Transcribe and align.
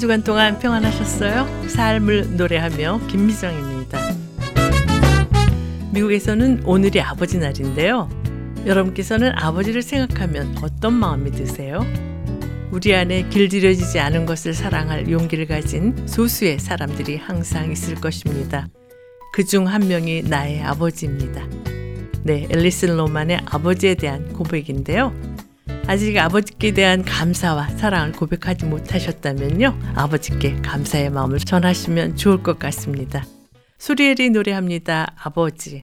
한 0.00 0.02
주간 0.02 0.24
동안 0.24 0.58
평안하셨어요? 0.58 1.68
삶을 1.68 2.38
노래하며 2.38 3.00
김미정입니다. 3.08 3.98
미국에서는 5.92 6.62
오늘이 6.64 7.02
아버지 7.02 7.36
날인데요. 7.36 8.08
여러분께서는 8.64 9.32
아버지를 9.34 9.82
생각하면 9.82 10.56
어떤 10.62 10.94
마음이 10.94 11.32
드세요? 11.32 11.84
우리 12.70 12.94
안에 12.94 13.28
길들여지지 13.28 13.98
않은 14.00 14.24
것을 14.24 14.54
사랑할 14.54 15.10
용기를 15.10 15.44
가진 15.46 15.94
소수의 16.06 16.60
사람들이 16.60 17.18
항상 17.18 17.70
있을 17.70 17.96
것입니다. 17.96 18.68
그 19.34 19.44
중 19.44 19.66
한 19.66 19.86
명이 19.86 20.22
나의 20.22 20.62
아버지입니다. 20.62 21.46
네, 22.22 22.48
앨리슨 22.50 22.96
로만의 22.96 23.42
아버지에 23.44 23.96
대한 23.96 24.32
고백인데요. 24.32 25.12
아직 25.86 26.16
아버지께 26.18 26.72
대한 26.72 27.02
감사와 27.02 27.68
사랑을 27.70 28.12
고백하지 28.12 28.66
못하셨다면요. 28.66 29.78
아버지께 29.96 30.56
감사의 30.62 31.10
마음을 31.10 31.38
전하시면 31.38 32.16
좋을 32.16 32.42
것 32.42 32.58
같습니다. 32.58 33.24
수리엘이 33.78 34.30
노래합니다. 34.30 35.14
아버지. 35.16 35.82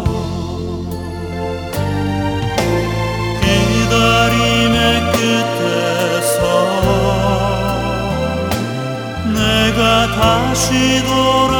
않으리 10.53 11.50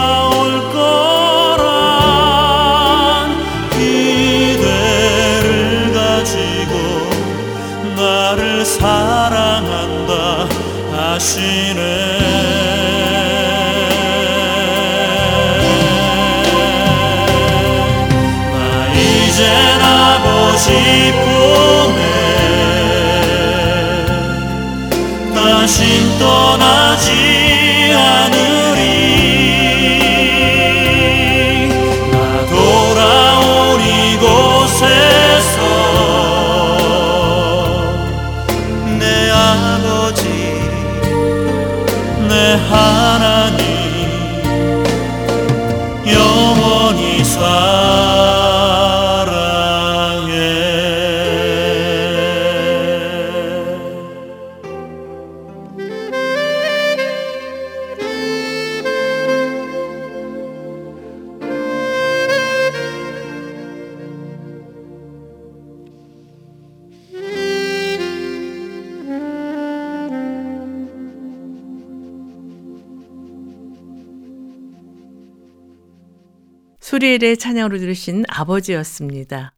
가브리엘의 76.91 77.37
찬양으로 77.37 77.77
들으신 77.77 78.25
아버지였습니다. 78.27 79.53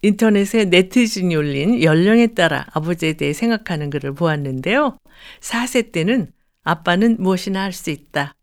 인터넷에 0.00 0.64
네티즌이 0.64 1.36
올린 1.36 1.82
연령에 1.82 2.28
따라 2.28 2.66
아버지에 2.72 3.12
대해 3.14 3.34
생각하는 3.34 3.90
글을 3.90 4.14
보았는데요. 4.14 4.96
4세 5.40 5.92
때는 5.92 6.32
아빠는 6.62 7.16
무엇이나 7.18 7.62
할 7.62 7.74
수 7.74 7.90
있다. 7.90 8.34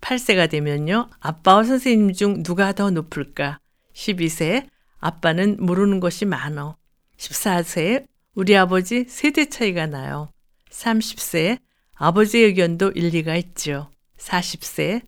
8세가 0.00 0.48
되면요. 0.48 1.10
아빠와 1.18 1.64
선생님 1.64 2.12
중 2.12 2.44
누가 2.44 2.70
더 2.72 2.90
높을까? 2.90 3.58
12세 3.94 4.68
아빠는 5.00 5.56
모르는 5.58 5.98
것이 5.98 6.24
많어. 6.24 6.76
14세 7.16 8.06
우리 8.34 8.56
아버지 8.56 9.06
세대 9.08 9.48
차이가 9.48 9.86
나요. 9.86 10.30
30세 10.70 11.58
아버지의 11.94 12.44
의견도 12.44 12.92
일리가 12.92 13.34
있죠. 13.34 13.90
40세 14.18 15.02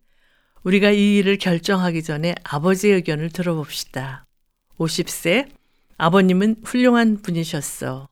우리가 0.65 0.91
이 0.91 1.17
일을 1.17 1.39
결정하기 1.39 2.03
전에 2.03 2.35
아버지의 2.45 2.95
의견을 2.95 3.31
들어봅시다. 3.31 4.27
50세 4.79 5.49
아버님은 5.97 6.57
훌륭한 6.65 7.23
분이셨어. 7.23 8.09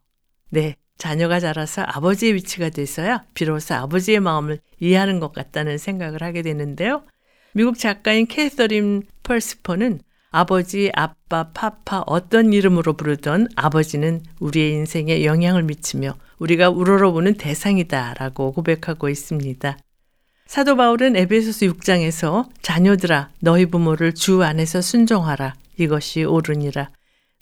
네, 0.50 0.76
자녀가 0.98 1.40
자라서 1.40 1.82
아버지의 1.82 2.34
위치가 2.34 2.69
돼서야 2.69 3.25
비로소 3.34 3.75
아버지의 3.75 4.20
마음을 4.20 4.60
이해하는 4.81 5.20
것 5.20 5.32
같다는 5.32 5.78
생각을 5.78 6.22
하게 6.22 6.43
되는데요. 6.43 7.04
미국 7.52 7.78
작가인 7.78 8.26
캐서린 8.26 9.02
펄스퍼는 9.22 10.00
아버지, 10.31 10.90
아빠, 10.94 11.50
파파 11.52 12.04
어떤 12.06 12.52
이름으로 12.52 12.94
부르던 12.94 13.49
아버지는 13.56 14.22
우리의 14.40 14.72
인생에 14.72 15.25
영향을 15.25 15.62
미치며 15.62 16.14
우리가 16.38 16.69
우러러보는 16.69 17.34
대상이다라고 17.34 18.52
고백하고 18.52 19.08
있습니다. 19.08 19.78
사도 20.46 20.76
바울은 20.76 21.16
에베소서 21.16 21.66
6장에서 21.66 22.48
자녀들아 22.62 23.31
너희 23.40 23.66
부모를 23.66 24.14
주 24.14 24.43
안에서 24.43 24.81
순종하라 24.81 25.54
이것이 25.76 26.25
옳으니라 26.25 26.90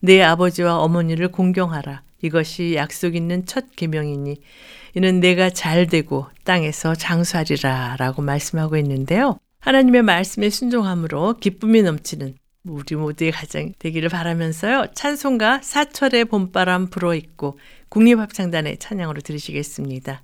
내 0.01 0.23
아버지와 0.23 0.79
어머니를 0.79 1.29
공경하라 1.29 2.03
이것이 2.23 2.75
약속 2.75 3.15
있는 3.15 3.45
첫 3.45 3.77
계명이니 3.77 4.37
이는 4.95 5.21
내가 5.21 5.51
잘 5.51 5.87
되고 5.87 6.27
땅에서 6.45 6.95
장수하리라라고 6.95 8.23
말씀하고 8.23 8.77
있는데요. 8.79 9.39
하나님의 9.61 10.03
말씀에 10.03 10.51
순종함으로 10.51 11.37
기쁨이 11.39 11.83
넘치는 11.83 12.37
우리 12.65 12.97
모두의 12.97 13.31
가정 13.33 13.73
되기를 13.79 14.09
바라면서요. 14.09 14.87
찬송가 14.95 15.61
사철의 15.63 16.27
봄바람 16.27 16.89
불어 16.89 17.15
있고 17.15 17.59
국립합창단의 17.91 18.79
찬양으로 18.79 19.21
들으시겠습니다. 19.21 20.23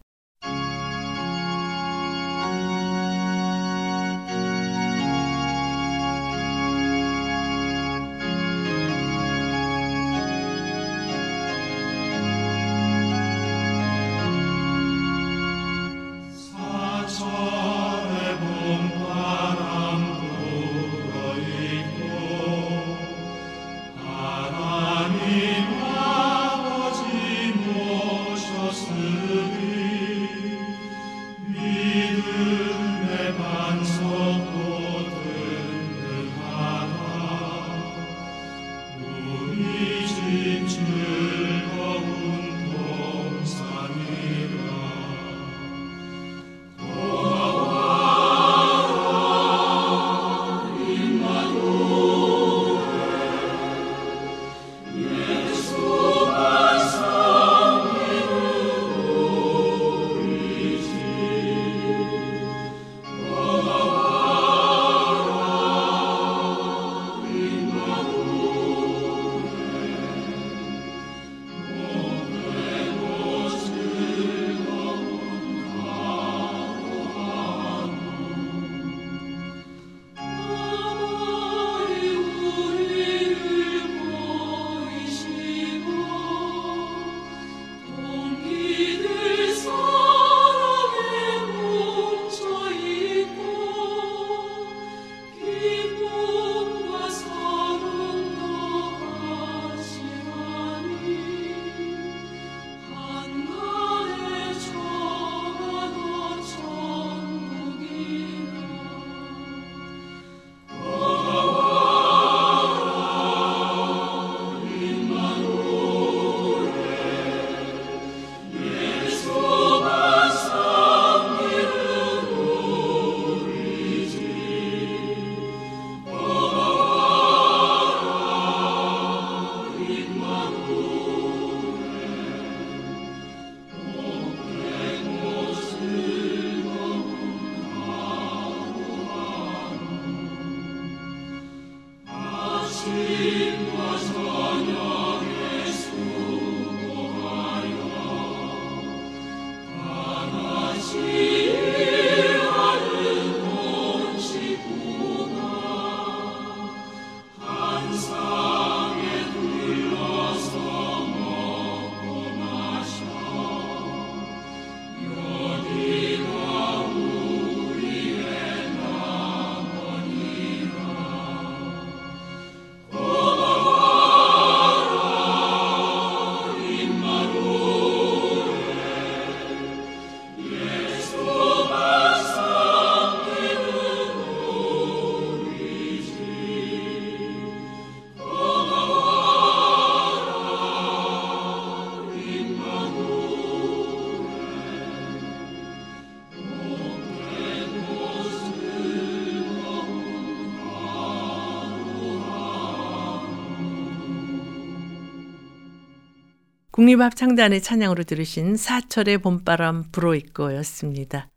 국립합창단의 206.80 207.60
찬양으로 207.60 208.04
들으신 208.04 208.56
사철의 208.56 209.18
봄바람 209.18 209.90
불어있고였습니다. 209.92 211.28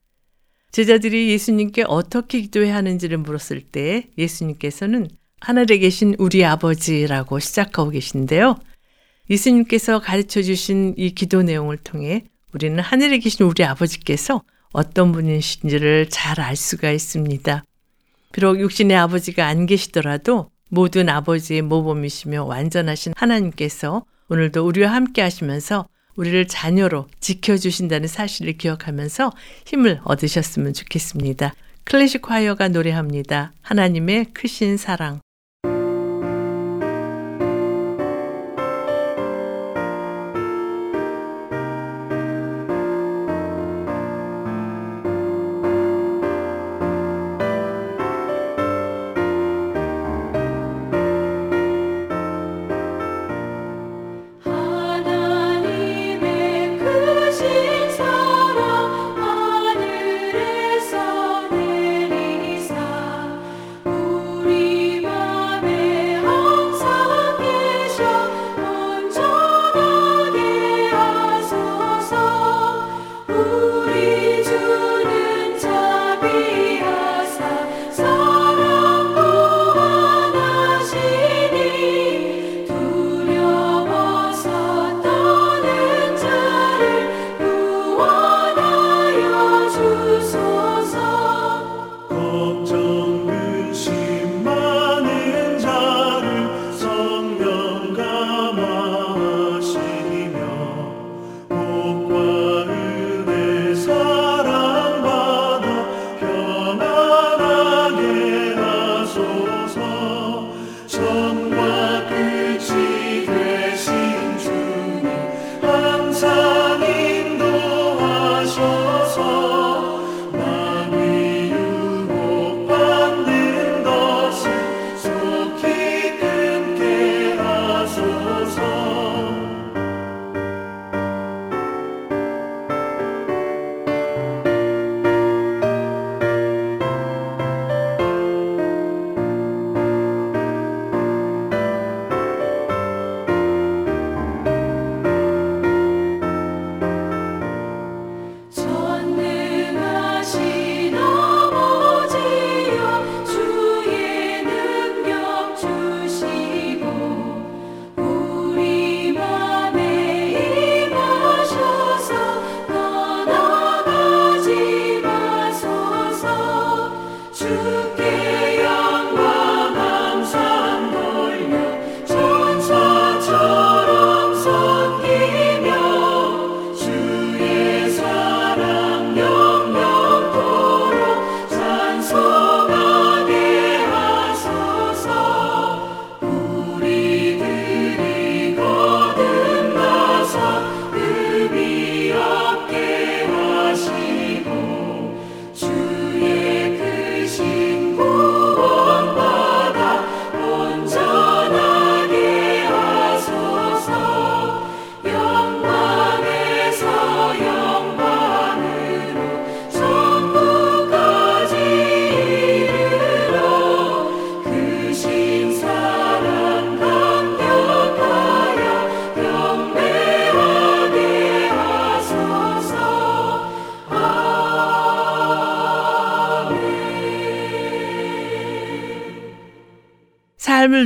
제자들이 0.71 1.31
예수님께 1.31 1.83
어떻게 1.85 2.39
기도해야 2.39 2.73
하는지를 2.75 3.17
물었을 3.17 3.59
때 3.59 4.07
예수님께서는 4.17 5.09
하늘에 5.41 5.79
계신 5.79 6.15
우리 6.17 6.45
아버지라고 6.45 7.39
시작하고 7.39 7.89
계신데요. 7.89 8.55
예수님께서 9.29 9.99
가르쳐 9.99 10.41
주신 10.41 10.93
이 10.95 11.13
기도 11.13 11.43
내용을 11.43 11.75
통해 11.75 12.23
우리는 12.53 12.79
하늘에 12.79 13.17
계신 13.17 13.45
우리 13.45 13.65
아버지께서 13.65 14.43
어떤 14.71 15.11
분이신지를 15.11 16.07
잘 16.09 16.39
알 16.39 16.55
수가 16.55 16.89
있습니다. 16.89 17.65
비록 18.31 18.61
육신의 18.61 18.95
아버지가 18.95 19.45
안 19.47 19.65
계시더라도 19.65 20.52
모든 20.73 21.07
아버지의 21.07 21.61
모범이시며 21.61 22.45
완전하신 22.45 23.13
하나님께서 23.15 24.05
오늘도 24.27 24.65
우리와 24.65 24.91
함께 24.91 25.21
하시면서 25.21 25.87
우리를 26.15 26.47
자녀로 26.47 27.07
지켜주신다는 27.19 28.07
사실을 28.07 28.57
기억하면서 28.57 29.31
힘을 29.67 30.01
얻으셨으면 30.03 30.73
좋겠습니다. 30.73 31.53
클래식 31.83 32.23
과이어가 32.23 32.69
노래합니다. 32.69 33.53
하나님의 33.61 34.33
크신 34.33 34.77
사랑. 34.77 35.22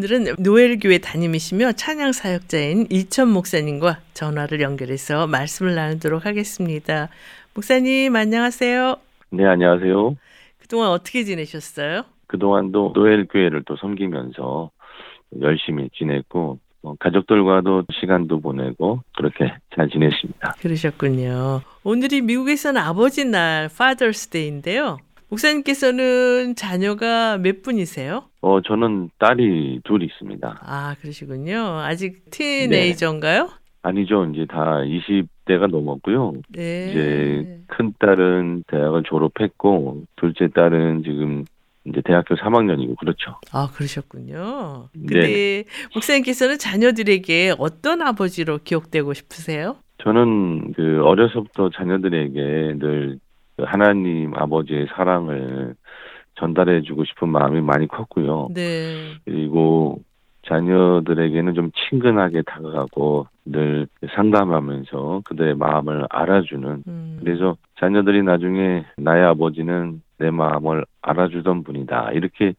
오늘은 0.00 0.36
노엘교회 0.38 0.96
담임이시며 0.96 1.72
찬양 1.72 2.12
사역자인 2.12 2.86
이천 2.88 3.28
목사님과 3.28 3.98
전화를 4.14 4.62
연결해서 4.62 5.26
말씀을 5.26 5.74
나누도록 5.74 6.24
하겠습니다. 6.24 7.10
목사님 7.52 8.16
안녕하세요. 8.16 8.96
네, 9.32 9.44
안녕하세요. 9.44 10.16
그동안 10.58 10.88
어떻게 10.92 11.24
지내셨어요? 11.24 12.04
그동안도 12.28 12.92
노엘교회를 12.94 13.64
또 13.66 13.76
섬기면서 13.76 14.70
열심히 15.42 15.90
지냈고 15.98 16.58
뭐 16.80 16.96
가족들과도 16.98 17.84
시간도 18.00 18.40
보내고 18.40 19.02
그렇게 19.18 19.52
잘 19.76 19.90
지냈습니다. 19.90 20.54
그러셨군요. 20.60 21.60
오늘이 21.84 22.22
미국에서는 22.22 22.80
아버지 22.80 23.26
날 23.26 23.66
Father's 23.66 24.30
Day인데요. 24.30 24.96
목사님께서는 25.30 26.54
자녀가 26.56 27.38
몇 27.38 27.62
분이세요? 27.62 28.24
어, 28.42 28.60
저는 28.62 29.10
딸이 29.18 29.80
둘 29.84 30.02
있습니다. 30.02 30.60
아, 30.62 30.94
그러시군요. 31.00 31.78
아직 31.80 32.30
티네이저인가요? 32.30 33.44
네. 33.44 33.50
아니죠. 33.82 34.26
이제 34.26 34.44
다 34.46 34.80
20대가 34.82 35.70
넘었고요. 35.70 36.34
네. 36.50 36.90
이제 36.90 37.60
큰 37.68 37.94
딸은 37.98 38.64
대학을 38.66 39.04
졸업했고 39.04 40.02
둘째 40.16 40.48
딸은 40.48 41.02
지금 41.04 41.44
이제 41.86 42.02
대학교 42.04 42.34
3학년이고 42.34 42.98
그렇죠. 42.98 43.38
아, 43.52 43.70
그러셨군요. 43.72 44.88
네. 44.92 45.06
근데 45.06 45.64
목사님께서는 45.94 46.58
자녀들에게 46.58 47.54
어떤 47.58 48.02
아버지로 48.02 48.58
기억되고 48.64 49.14
싶으세요? 49.14 49.76
저는 50.02 50.72
그 50.74 51.02
어려서부터 51.04 51.70
자녀들에게 51.70 52.78
늘 52.78 53.18
그 53.60 53.64
하나님 53.66 54.32
아버지의 54.34 54.86
사랑을 54.94 55.74
전달해주고 56.36 57.04
싶은 57.04 57.28
마음이 57.28 57.60
많이 57.60 57.86
컸고요. 57.86 58.48
네. 58.54 59.12
그리고 59.26 60.00
자녀들에게는 60.48 61.52
좀 61.52 61.70
친근하게 61.72 62.40
다가가고 62.42 63.26
늘 63.44 63.86
상담하면서 64.14 65.22
그들의 65.26 65.56
마음을 65.56 66.06
알아주는 66.08 66.84
음. 66.86 67.20
그래서 67.22 67.58
자녀들이 67.78 68.22
나중에 68.22 68.86
나의 68.96 69.24
아버지는 69.24 70.00
내 70.18 70.30
마음을 70.30 70.86
알아주던 71.02 71.62
분이다 71.64 72.12
이렇게 72.12 72.54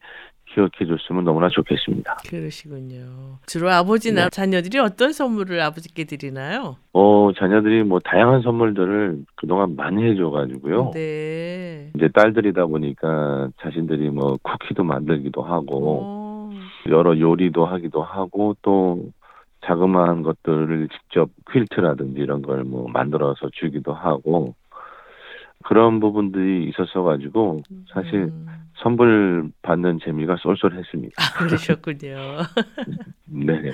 기억해 0.54 0.86
줬으면 0.86 1.24
너무나 1.24 1.48
좋겠습니다. 1.50 2.18
그러시군요. 2.28 3.38
주로 3.46 3.70
아버지나 3.70 4.24
네. 4.26 4.30
자녀들이 4.30 4.80
어떤 4.80 5.14
선물을 5.14 5.60
아버지께 5.62 6.04
드리나요? 6.04 6.76
어 6.94 7.30
자녀들이 7.38 7.84
뭐 7.84 8.00
다양한 8.00 8.42
선물들을 8.42 9.24
그동안 9.36 9.76
많이 9.76 10.04
해줘가지고요. 10.04 10.92
네. 10.94 11.92
이제 11.96 12.10
딸들이다 12.14 12.66
보니까 12.66 13.50
자신들이 13.62 14.10
뭐 14.10 14.38
쿠키도 14.42 14.84
만들기도 14.84 15.42
하고 15.42 16.00
어. 16.04 16.50
여러 16.90 17.18
요리도 17.18 17.66
하기도 17.66 18.04
하고 18.04 18.56
또 18.62 19.06
자그마한 19.66 20.24
것들을 20.24 20.90
직접 20.90 21.30
퀼트라든지 21.54 22.20
이런 22.20 22.42
걸 22.42 22.64
뭐 22.66 22.88
만들어서 22.90 23.50
주기도 23.54 23.94
하고 23.94 24.56
그런 25.64 26.00
부분들이 26.00 26.68
있었어 26.70 27.04
가지고 27.04 27.62
사실 27.94 28.16
음. 28.16 28.48
선물 28.82 29.50
받는 29.62 30.00
재미가 30.04 30.38
쏠쏠했습니다. 30.42 31.14
아, 31.18 31.46
그러셨군요. 31.46 32.18
네. 33.26 33.72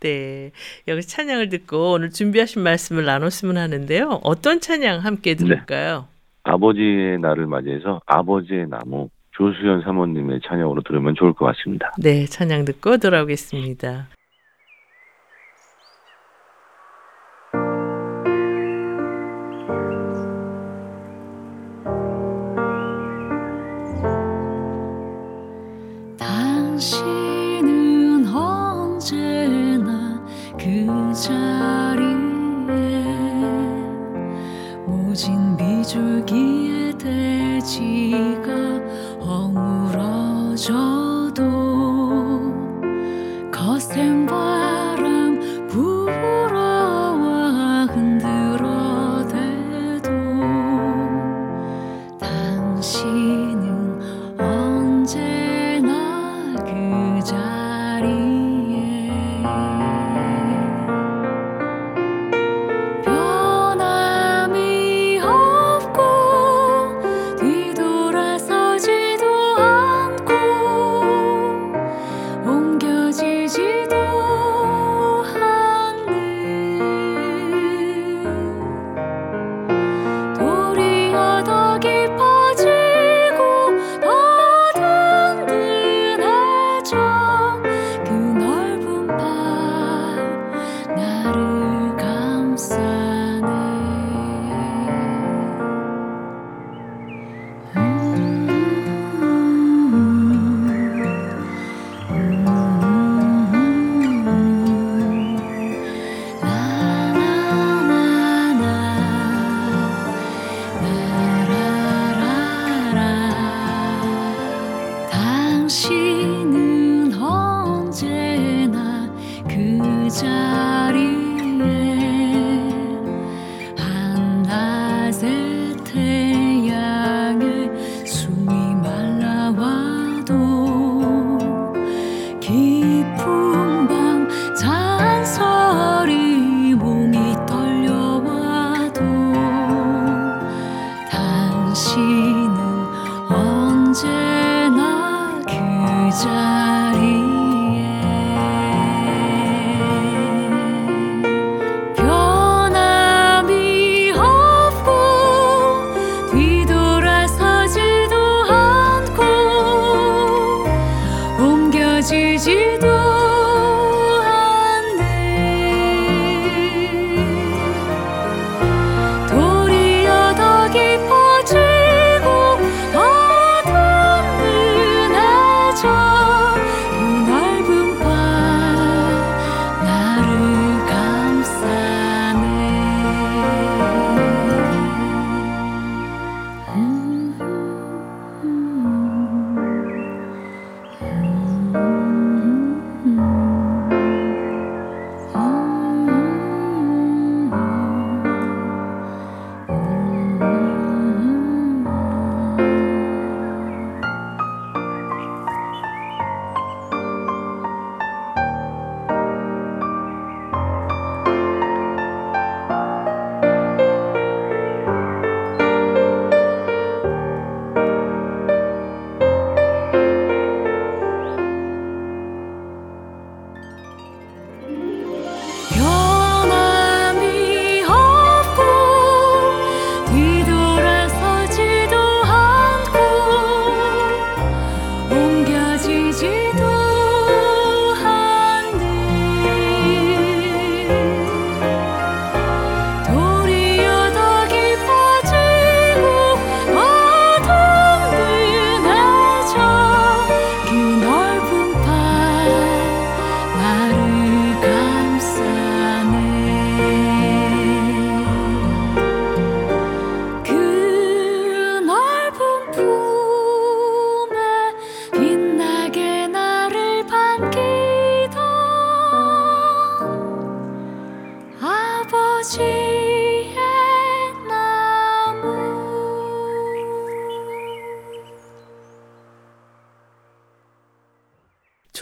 네. 0.00 0.50
여기 0.88 1.02
찬양을 1.02 1.48
듣고 1.48 1.92
오늘 1.92 2.10
준비하신 2.10 2.62
말씀을 2.62 3.04
나눴으면 3.04 3.56
하는데요. 3.56 4.20
어떤 4.22 4.60
찬양 4.60 5.00
함께 5.00 5.34
들을까요? 5.34 6.06
아버지의 6.42 7.18
날을 7.18 7.46
맞이해서 7.46 8.00
아버지의 8.06 8.68
나무 8.68 9.08
조수연 9.32 9.82
사모님의 9.82 10.40
찬양으로 10.46 10.82
들으면 10.82 11.14
좋을 11.14 11.32
것 11.32 11.46
같습니다. 11.46 11.92
네, 11.98 12.26
찬양 12.26 12.64
듣고 12.64 12.96
돌아오겠습니다. 12.96 14.08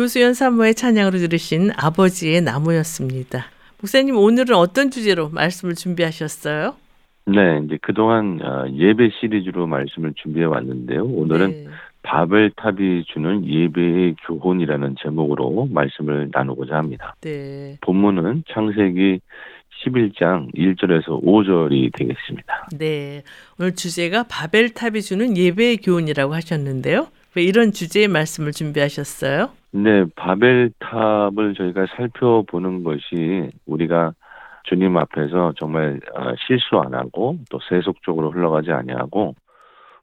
조수연 0.07 0.35
사모의 0.35 0.77
찬양으로 0.77 1.19
들으신 1.19 1.71
아버지의 1.77 2.41
나무였습니다. 2.43 3.47
목사님 3.81 4.17
오늘은 4.17 4.55
어떤 4.55 4.93
주제로 4.93 5.29
말씀을 5.31 5.75
준비하셨어요? 5.75 6.77
네, 7.27 7.61
이제 7.65 7.77
그동안 7.83 8.39
아, 8.41 8.67
예배 8.73 9.11
시리즈로 9.19 9.67
말씀을 9.67 10.13
준비해 10.15 10.45
왔는데요. 10.45 11.05
오늘은 11.05 11.51
네. 11.51 11.67
바벨탑이 12.05 13.07
주는 13.13 13.45
예배의 13.45 14.15
교훈이라는 14.29 14.95
제목으로 15.03 15.69
말씀을 15.73 16.29
나누고자 16.33 16.77
합니다. 16.77 17.17
네. 17.23 17.77
본문은 17.81 18.45
창세기 18.55 19.19
11장 19.85 20.55
1절에서 20.55 21.21
5절이 21.25 21.99
되겠습니다. 21.99 22.69
네. 22.79 23.25
오늘 23.59 23.75
주제가 23.75 24.27
바벨탑이 24.31 25.03
주는 25.03 25.37
예배의 25.37 25.79
교훈이라고 25.79 26.33
하셨는데요. 26.33 27.09
왜 27.35 27.43
이런 27.43 27.73
주제의 27.73 28.07
말씀을 28.07 28.53
준비하셨어요? 28.53 29.51
네, 29.73 30.05
바벨탑을 30.15 31.55
저희가 31.55 31.87
살펴보는 31.97 32.85
것이 32.85 33.51
우리가 33.67 34.13
주님 34.65 34.97
앞에서 34.97 35.53
정말 35.59 36.01
어, 36.15 36.35
실수 36.47 36.77
안 36.79 36.95
하고 36.95 37.39
또 37.51 37.61
세속적으로 37.69 38.31
흘러가지 38.31 38.73
아니하고 38.73 39.35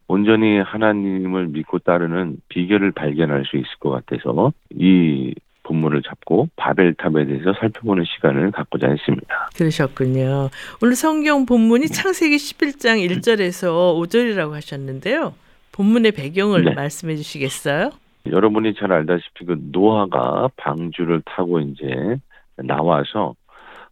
온전히 0.08 0.60
하나님을 0.60 1.48
믿고 1.48 1.80
따르는 1.80 2.38
비결을 2.50 2.92
발견할 2.92 3.46
수 3.46 3.58
있을 3.58 3.68
것 3.80 3.90
같아서 3.90 4.52
이 4.72 5.34
본문을 5.64 6.02
잡고 6.04 6.50
바벨탑에 6.58 7.26
대해서 7.26 7.54
살펴보는 7.60 8.04
시간을 8.06 8.52
갖고자 8.52 8.90
했습니다. 8.90 9.50
그러셨군요. 9.56 10.50
오늘 10.82 10.96
성경 10.96 11.46
본문이 11.46 11.88
창세기 11.88 12.36
11장 12.36 13.10
1절에서 13.10 13.96
5절이라고 13.98 14.52
하셨는데요. 14.52 15.34
본문의 15.72 16.12
배경을 16.12 16.66
네. 16.66 16.74
말씀해 16.74 17.16
주시겠어요? 17.16 17.92
여러분이 18.26 18.76
잘 18.76 18.92
알다시피 18.92 19.46
그 19.46 19.58
노아가 19.72 20.50
방주를 20.56 21.22
타고 21.26 21.60
이제 21.60 22.18
나와서 22.56 23.36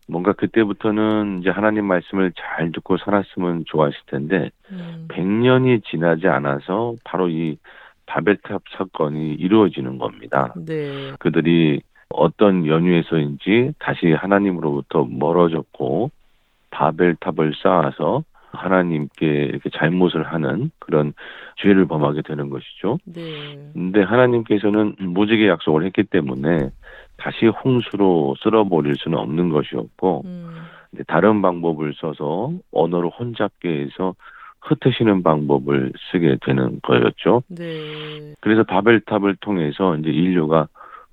뭔가 0.07 0.33
그때부터는 0.33 1.39
이제 1.41 1.49
하나님 1.49 1.85
말씀을 1.85 2.31
잘 2.35 2.71
듣고 2.71 2.97
살았으면 2.97 3.65
좋았을 3.67 3.97
텐데 4.07 4.51
음, 4.71 5.07
100년이 5.09 5.83
지나지 5.85 6.27
않아서 6.27 6.95
바로 7.03 7.29
이 7.29 7.57
바벨탑 8.05 8.63
사건이 8.77 9.35
이루어지는 9.35 9.97
겁니다. 9.97 10.53
네. 10.55 11.13
그들이 11.19 11.81
어떤 12.09 12.65
연유에서인지 12.67 13.73
다시 13.79 14.11
하나님으로부터 14.11 15.05
멀어졌고 15.05 16.11
바벨탑을 16.71 17.53
쌓아서 17.61 18.23
하나님께 18.51 19.25
이렇게 19.25 19.69
잘못을 19.69 20.23
하는 20.23 20.71
그런 20.79 21.13
죄를 21.57 21.85
범하게 21.85 22.21
되는 22.21 22.49
것이죠. 22.49 22.97
네. 23.05 23.71
근데 23.73 24.01
하나님께서는 24.01 24.95
무지개 24.99 25.47
약속을 25.47 25.85
했기 25.85 26.03
때문에 26.03 26.69
다시 27.17 27.45
홍수로 27.47 28.35
쓸어버릴 28.41 28.95
수는 28.97 29.17
없는 29.17 29.49
것이었고 29.49 30.23
음, 30.25 30.57
다른 31.07 31.41
방법을 31.41 31.93
써서 31.95 32.51
언어를 32.71 33.09
혼잡게 33.09 33.69
해서 33.83 34.15
흩으시는 34.61 35.23
방법을 35.23 35.93
쓰게 36.11 36.37
되는 36.45 36.79
거였죠. 36.81 37.43
네. 37.47 38.35
그래서 38.41 38.63
바벨탑을 38.63 39.37
통해서 39.39 39.95
이제 39.97 40.09
인류가 40.09 40.67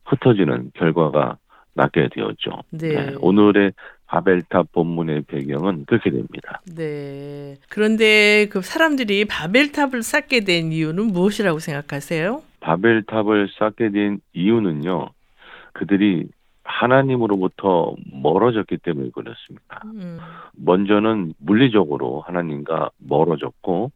흩어지는 0.05 0.70
결과가 0.74 1.37
나게 1.74 2.09
되었죠. 2.09 2.51
네. 2.70 3.14
오늘의 3.20 3.72
바벨탑 4.09 4.73
본문의 4.73 5.23
배경은 5.23 5.85
그렇게 5.85 6.11
됩니다. 6.11 6.61
네. 6.75 7.57
그런데 7.68 8.49
그 8.51 8.62
사람들이 8.62 9.27
바벨탑을 9.27 10.03
쌓게 10.03 10.40
된 10.40 10.73
이유는 10.73 11.09
무엇이라고 11.09 11.59
생각하세요? 11.59 12.42
바벨탑을 12.61 13.51
쌓게 13.59 13.90
된 13.90 14.21
이유는요, 14.33 15.11
그들이 15.75 16.27
하나님으로부터 16.64 17.94
멀어졌기 18.12 18.79
때문에 18.79 19.11
그렇습니다. 19.11 19.83
음, 19.85 20.18
먼저는 20.57 21.35
물리적으로 21.38 22.23
하나님과 22.23 22.90
멀어졌고, 22.99 23.92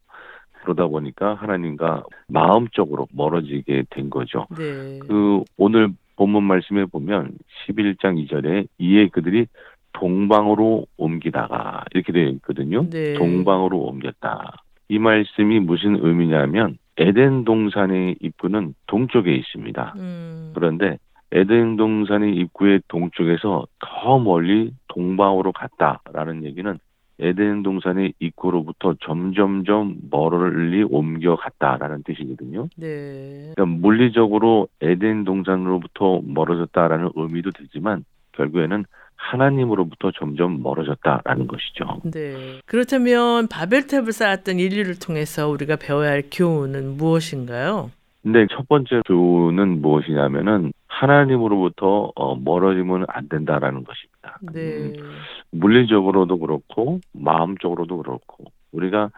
그러다 0.63 0.87
보니까 0.87 1.35
하나님과 1.35 2.05
마음적으로 2.29 3.09
멀어지게 3.13 3.85
된 3.91 4.11
거죠. 4.11 4.47
네. 4.57 4.99
그 5.01 5.43
오늘 5.57 5.91
본문 6.17 6.45
말씀에 6.45 6.85
보면 6.85 7.33
11장 7.67 8.25
2절에 8.27 8.69
이에 8.79 9.09
그들이 9.09 9.47
동방으로 9.93 10.87
옮기다가 10.97 11.85
이렇게 11.95 12.13
되어 12.13 12.29
있거든요. 12.29 12.89
네. 12.91 13.15
동방으로 13.15 13.79
옮겼다. 13.79 14.63
이 14.89 14.99
말씀이 14.99 15.61
무슨 15.61 15.97
의미냐면 16.05 16.79
에덴 16.99 17.45
동산의 17.45 18.17
입구는 18.21 18.75
동쪽에 18.87 19.35
있습니다. 19.35 19.95
음, 19.97 20.53
그런데 20.55 20.99
에덴 21.33 21.77
동산의 21.77 22.37
입구의 22.37 22.83
동쪽에서 22.89 23.67
더 23.79 24.19
멀리 24.19 24.73
동방으로 24.89 25.53
갔다라는 25.53 26.45
얘기는 26.45 26.79
에덴 27.19 27.63
동산의 27.63 28.15
입구로부터 28.19 28.95
점점점 29.01 29.97
멀리 30.11 30.83
옮겨갔다라는 30.83 32.03
뜻이거든요. 32.03 32.69
네. 32.77 33.53
그러니까 33.55 33.65
물리적으로 33.67 34.69
에덴 34.81 35.25
동산으로부터 35.25 36.21
멀어졌다라는 36.25 37.11
의미도 37.15 37.53
되지만 37.53 38.05
결국에는 38.33 38.85
하나님으로부터 39.23 40.11
점점 40.13 40.63
멀어졌다라는 40.63 41.47
것이죠. 41.47 42.01
네. 42.13 42.61
그렇다면 42.67 43.49
바벨탑을 43.49 44.13
쌓았던 44.13 44.59
인류를 44.59 44.99
통해서 44.99 45.49
우리가 45.49 45.77
배워야 45.77 46.11
할 46.11 46.25
교훈은 46.31 46.97
무엇인가요? 46.97 47.91
근데 48.23 48.47
첫 48.51 48.69
번째 48.69 49.03
교훈은 49.07 49.81
무엇이냐면은 49.81 50.73
하나님으로부터 50.87 52.13
어, 52.15 52.37
멀어지면 52.37 53.07
안 53.09 53.29
된다라는 53.29 53.85
것입니다. 53.85 54.39
네. 54.53 54.93
음, 55.01 55.17
물리적으로도 55.51 56.39
그렇고 56.39 57.01
마음적으로도 57.13 57.97
그렇고 57.99 58.45
우리가 58.73 59.11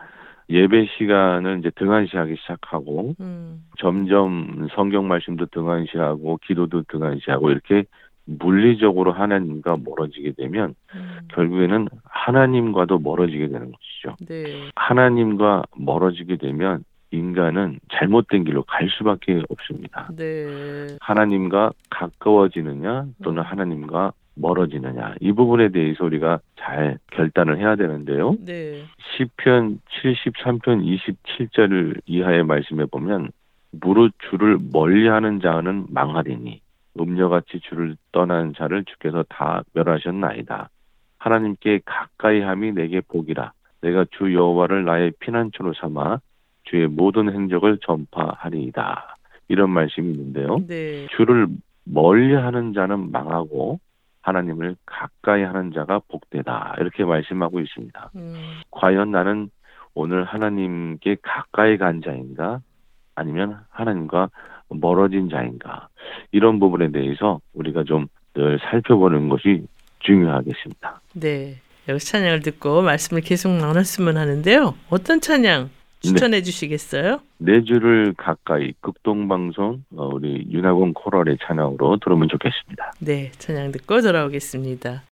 예배 0.48 0.86
시간을 0.98 1.60
이제 1.60 1.70
등한시하기 1.74 2.36
시작하고 2.40 3.14
음, 3.20 3.64
점점 3.78 4.68
성경 4.74 5.08
말씀도 5.08 5.46
등한시하고 5.46 6.38
기도도 6.46 6.84
등한시하고 6.88 7.50
이렇게 7.50 7.84
물리적으로 8.26 9.12
하나님과 9.12 9.78
멀어지게 9.84 10.32
되면 10.36 10.74
음, 10.94 11.18
결국에는 11.28 11.88
하나님과도 12.04 12.98
멀어지게 12.98 13.48
되는 13.48 13.72
것이죠. 13.72 14.16
네. 14.26 14.70
하나님과 14.74 15.64
멀어지게 15.76 16.36
되면 16.36 16.84
인간은 17.10 17.78
잘못된 17.92 18.44
길로 18.44 18.64
갈 18.64 18.88
수밖에 18.90 19.42
없습니다. 19.48 20.08
네. 20.16 20.96
하나님과 21.00 21.72
가까워지느냐 21.90 23.06
또는 23.22 23.42
음. 23.42 23.46
하나님과 23.46 24.12
멀어지느냐 24.36 25.14
이 25.20 25.30
부분에 25.32 25.68
대해서 25.68 26.04
우리가 26.04 26.40
잘 26.56 26.98
결단을 27.12 27.58
해야 27.58 27.76
되는데요. 27.76 28.36
네. 28.44 28.82
시편 29.16 29.80
73편 30.02 30.82
27절을 30.82 32.00
이하의 32.06 32.44
말씀에 32.44 32.86
보면 32.86 33.30
무릇 33.70 34.12
주를 34.30 34.58
멀리하는 34.72 35.40
자는 35.40 35.86
망하리니 35.88 36.60
음녀같이 36.98 37.60
주를 37.60 37.96
떠난 38.12 38.54
자를 38.54 38.84
주께서 38.84 39.24
다 39.28 39.62
멸하셨나이다. 39.72 40.68
하나님께 41.18 41.80
가까이함이 41.84 42.72
내게 42.72 43.00
복이라. 43.00 43.52
내가 43.80 44.04
주 44.10 44.32
여호와를 44.32 44.84
나의 44.84 45.12
피난처로 45.20 45.74
삼아 45.74 46.20
주의 46.64 46.86
모든 46.86 47.32
행적을 47.32 47.78
전파하리이다. 47.82 49.16
이런 49.48 49.70
말씀이 49.70 50.10
있는데요. 50.12 50.58
네. 50.66 51.06
주를 51.16 51.48
멀리하는 51.84 52.72
자는 52.72 53.10
망하고 53.10 53.78
하나님을 54.22 54.76
가까이 54.86 55.42
하는 55.42 55.72
자가 55.72 56.00
복되다. 56.08 56.76
이렇게 56.78 57.04
말씀하고 57.04 57.60
있습니다. 57.60 58.10
음, 58.16 58.34
과연 58.70 59.10
나는 59.10 59.50
오늘 59.92 60.24
하나님께 60.24 61.18
가까이 61.22 61.76
간 61.76 62.00
자인가? 62.02 62.60
아니면 63.14 63.60
하나님과 63.68 64.30
멀어진 64.70 65.28
자인가? 65.28 65.88
이런 66.32 66.58
부분에 66.58 66.90
대해서 66.90 67.40
우리가 67.54 67.84
좀 67.84 68.06
늘 68.34 68.58
살펴보는 68.58 69.28
것이 69.28 69.62
중요하겠습니다. 70.00 71.00
네. 71.14 71.56
여기서 71.88 72.04
찬양을 72.04 72.40
듣고 72.40 72.82
말씀을 72.82 73.22
계속 73.22 73.52
나눴으면 73.52 74.16
하는데요. 74.16 74.74
어떤 74.90 75.20
찬양 75.20 75.70
추천해 76.00 76.42
주시겠어요? 76.42 77.20
내 77.38 77.62
주를 77.62 78.12
가까이 78.16 78.72
극동방송 78.80 79.84
어, 79.96 80.08
우리 80.12 80.46
윤하곤 80.50 80.94
코럴의 80.94 81.38
찬양으로 81.46 81.98
들으면 82.04 82.28
좋겠습니다. 82.28 82.92
네. 82.98 83.30
찬양 83.38 83.72
듣고 83.72 84.00
돌아오겠습니다. 84.02 85.04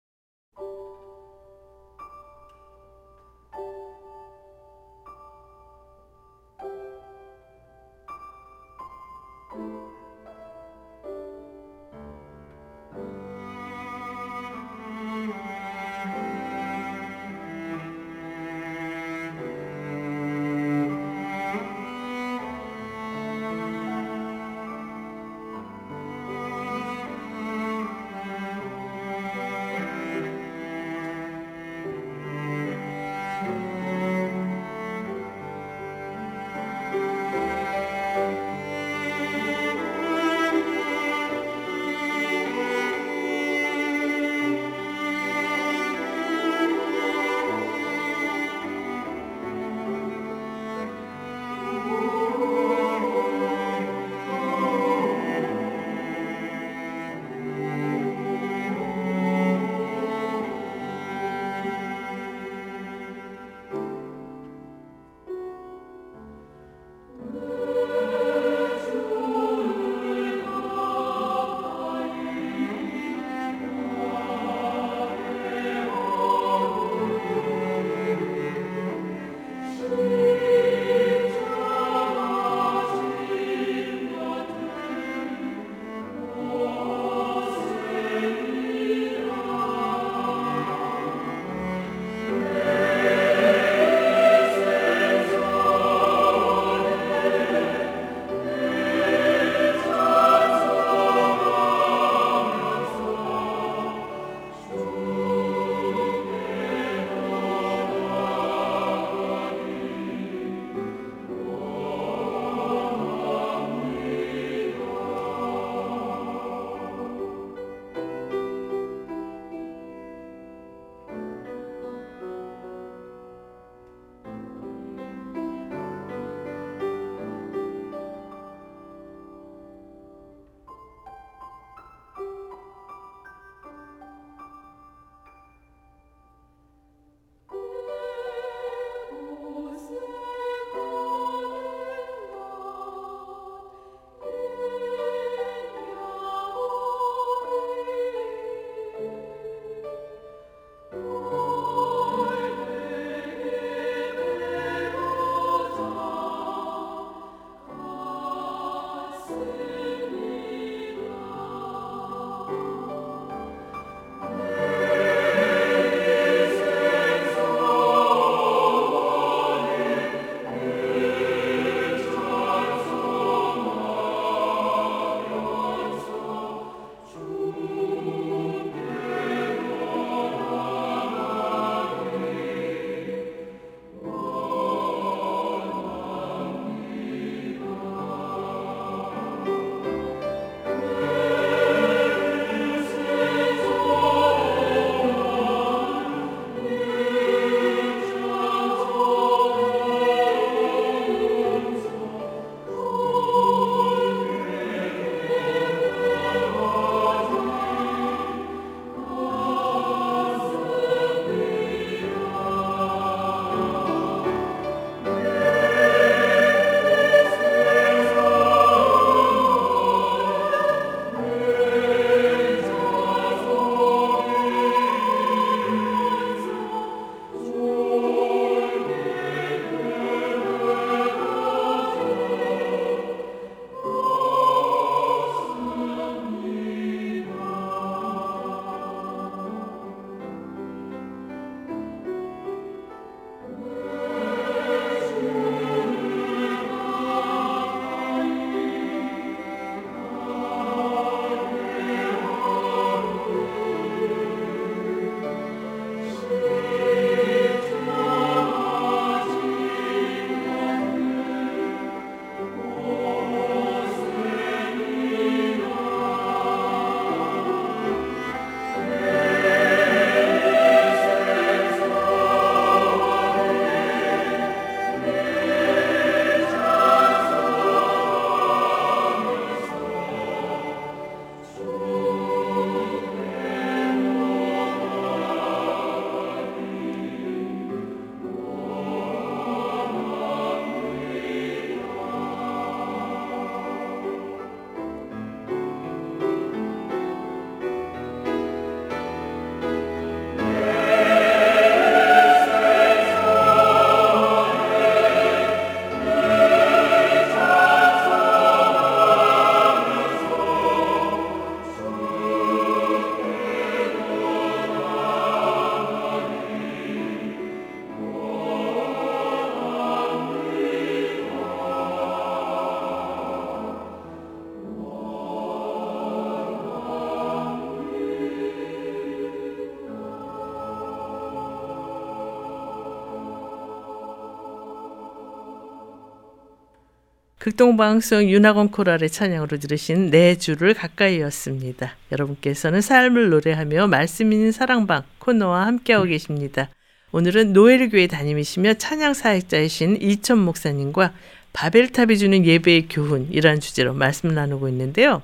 극동방송 337.42 338.30
윤학원 338.30 338.70
코랄의 338.70 339.10
찬양으로 339.10 339.58
들으신 339.58 340.12
내 340.12 340.36
주를 340.36 340.76
가까이였습니다. 340.76 341.96
여러분께서는 342.12 342.82
삶을 342.82 343.32
노래하며 343.32 343.88
말씀 343.88 344.32
있는 344.32 344.52
사랑방 344.52 345.02
코너와 345.18 345.66
함께하고 345.66 346.06
계십니다. 346.06 346.70
오늘은 347.12 347.54
노엘교회 347.54 348.06
담임이시며 348.06 348.76
찬양 348.76 349.16
사역자이신 349.16 350.04
이천 350.04 350.38
목사님과 350.38 351.14
바벨탑이 351.52 352.20
주는 352.20 352.46
예배의 352.46 352.90
교훈이라는 352.90 353.60
주제로 353.60 353.96
말씀 353.96 354.30
나누고 354.30 354.70
있는데요. 354.70 355.24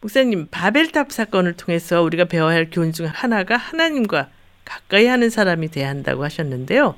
목사님, 0.00 0.48
바벨탑 0.50 1.12
사건을 1.12 1.52
통해서 1.52 2.00
우리가 2.00 2.24
배워야 2.24 2.56
할 2.56 2.70
교훈 2.70 2.94
중 2.94 3.04
하나가 3.12 3.58
하나님과 3.58 4.30
가까이 4.64 5.04
하는 5.04 5.28
사람이 5.28 5.68
돼야 5.70 5.90
한다고 5.90 6.24
하셨는데요. 6.24 6.94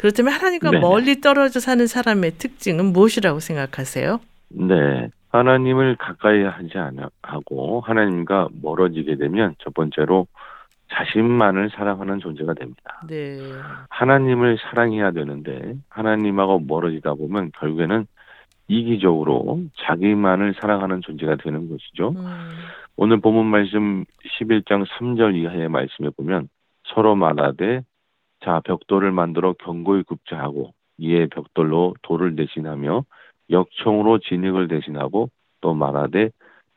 그렇다면 0.00 0.32
하나님과 0.32 0.70
네네. 0.70 0.80
멀리 0.80 1.20
떨어져 1.20 1.60
사는 1.60 1.86
사람의 1.86 2.38
특징은 2.38 2.86
무엇이라고 2.86 3.38
생각하세요? 3.38 4.18
네. 4.48 5.10
하나님을 5.28 5.96
가까이 5.96 6.42
하지 6.42 6.78
않아 6.78 7.10
하고 7.22 7.82
하나님과 7.82 8.48
멀어지게 8.62 9.16
되면 9.16 9.54
첫 9.58 9.74
번째로 9.74 10.26
자신만을 10.90 11.68
사랑하는 11.76 12.18
존재가 12.20 12.54
됩니다. 12.54 13.02
네. 13.06 13.40
하나님을 13.90 14.56
사랑해야 14.62 15.10
되는데 15.10 15.74
하나님하고 15.90 16.60
멀어지다 16.60 17.12
보면 17.12 17.52
결국에는 17.58 18.06
이기적으로 18.68 19.60
자기만을 19.82 20.54
사랑하는 20.62 21.02
존재가 21.02 21.36
되는 21.36 21.68
것이죠. 21.68 22.14
음, 22.16 22.50
오늘 22.96 23.20
본문 23.20 23.44
말씀 23.44 24.06
11장 24.40 24.86
3절 24.86 25.34
이하의 25.34 25.68
말씀에 25.68 26.08
보면 26.16 26.48
서로 26.84 27.14
말하되 27.16 27.82
자 28.40 28.60
벽돌을 28.64 29.12
만들어 29.12 29.52
견고히 29.54 30.02
굽자 30.02 30.38
하고 30.38 30.72
이에 30.98 31.26
벽돌로 31.26 31.94
돌을 32.02 32.36
대신하며 32.36 33.04
역청으로 33.50 34.18
진흙을 34.20 34.68
대신하고 34.68 35.30
또 35.60 35.74
말하되 35.74 36.30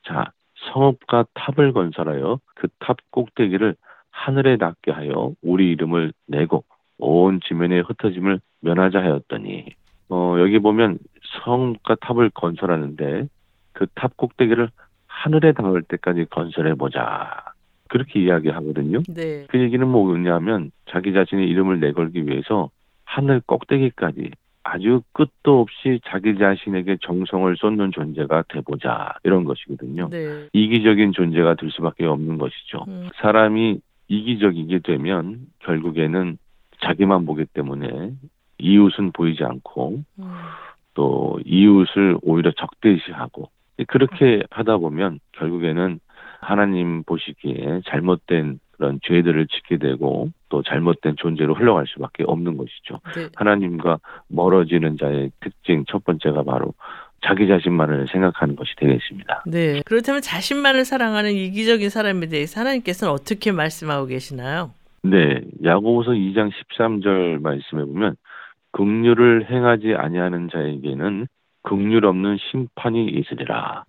자 0.03 0.31
성읍과 0.73 1.25
탑을 1.33 1.73
건설하여 1.73 2.39
그 2.55 2.67
탑 2.79 2.97
꼭대기를 3.11 3.75
하늘에 4.11 4.57
닿게 4.57 4.91
하여 4.91 5.33
우리 5.41 5.71
이름을 5.71 6.13
내고 6.27 6.63
온 6.97 7.39
지면에 7.47 7.79
흩어짐을 7.81 8.39
면하자 8.61 8.99
하였더니. 8.99 9.65
어 10.09 10.35
여기 10.39 10.59
보면 10.59 10.99
성읍과 11.43 11.95
탑을 12.01 12.29
건설하는데 12.31 13.27
그 13.73 13.87
탑 13.95 14.15
꼭대기를 14.17 14.69
하늘에 15.07 15.53
닿을 15.53 15.83
때까지 15.83 16.25
건설해 16.29 16.75
보자 16.75 17.52
그렇게 17.93 18.21
이야기하거든요. 18.21 19.03
네. 19.07 19.45
그 19.49 19.59
얘기는 19.59 19.87
뭐냐면 19.87 20.71
자기 20.89 21.13
자신의 21.13 21.47
이름을 21.47 21.79
내걸기 21.79 22.25
위해서 22.25 22.71
하늘 23.05 23.39
꼭대기까지 23.45 24.31
아주 24.63 25.03
끝도 25.11 25.61
없이 25.61 25.99
자기 26.03 26.35
자신에게 26.35 26.97
정성을 27.03 27.55
쏟는 27.55 27.91
존재가 27.91 28.45
돼보자 28.49 29.13
이런 29.23 29.43
것이거든요. 29.43 30.09
네. 30.09 30.47
이기적인 30.53 31.11
존재가 31.13 31.53
될 31.53 31.69
수밖에 31.69 32.05
없는 32.05 32.39
것이죠. 32.39 32.83
음, 32.87 33.09
사람이 33.21 33.79
이기적이게 34.07 34.79
되면 34.79 35.41
결국에는 35.59 36.39
자기만 36.81 37.27
보기 37.27 37.45
때문에 37.53 38.13
이웃은 38.57 39.11
보이지 39.11 39.43
않고 39.43 40.01
음, 40.17 40.25
또 40.95 41.39
이웃을 41.45 42.17
오히려 42.23 42.51
적대시하고 42.57 43.49
그렇게 43.85 44.41
하다 44.49 44.77
보면 44.77 45.19
결국에는 45.33 45.99
하나님 46.43 47.03
보시기에 47.03 47.81
잘못된 47.87 48.59
그런 48.73 48.99
죄들을 49.03 49.47
짓게 49.47 49.77
되고 49.77 50.29
또 50.49 50.61
잘못된 50.63 51.15
존재로 51.17 51.53
흘러갈 51.53 51.85
수밖에 51.87 52.23
없는 52.25 52.57
것이죠. 52.57 52.99
네. 53.15 53.29
하나님과 53.35 53.99
멀어지는 54.27 54.97
자의 54.97 55.31
특징 55.39 55.85
첫 55.87 56.03
번째가 56.03 56.43
바로 56.43 56.73
자기 57.25 57.47
자신만을 57.47 58.07
생각하는 58.11 58.55
것이 58.55 58.75
되겠습니다. 58.75 59.43
네. 59.47 59.81
그렇다면 59.85 60.21
자신만을 60.21 60.85
사랑하는 60.85 61.31
이기적인 61.31 61.89
사람에 61.89 62.27
대해서 62.27 62.59
하나님께서는 62.59 63.13
어떻게 63.13 63.51
말씀하고 63.51 64.07
계시나요? 64.07 64.71
네, 65.03 65.41
야고보서 65.63 66.11
2장 66.11 66.49
13절 66.51 67.41
말씀에 67.41 67.83
보면 67.85 68.15
긍휼을 68.71 69.49
행하지 69.49 69.93
아니하는 69.95 70.49
자에게는 70.51 71.27
긍휼 71.63 72.05
없는 72.05 72.37
심판이 72.51 73.07
있으리라. 73.07 73.85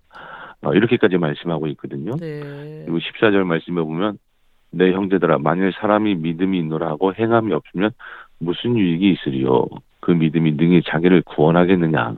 어, 0.64 0.74
이렇게까지 0.74 1.18
말씀하고 1.18 1.66
있거든요. 1.68 2.16
네. 2.16 2.40
그리고 2.85 2.98
14절 2.98 3.44
말씀에 3.44 3.83
보면 3.83 4.18
내 4.74 4.92
형제들아 4.92 5.38
만일 5.38 5.72
사람이 5.72 6.16
믿음이 6.16 6.59
있노라 6.59 6.88
하고 6.88 7.14
행함이 7.14 7.53
없으면 7.53 7.92
무슨 8.38 8.77
유익이 8.77 9.12
있으리요 9.12 9.66
그 10.00 10.11
믿음이 10.11 10.53
능히 10.53 10.83
자기를 10.85 11.22
구원하겠느냐 11.22 12.16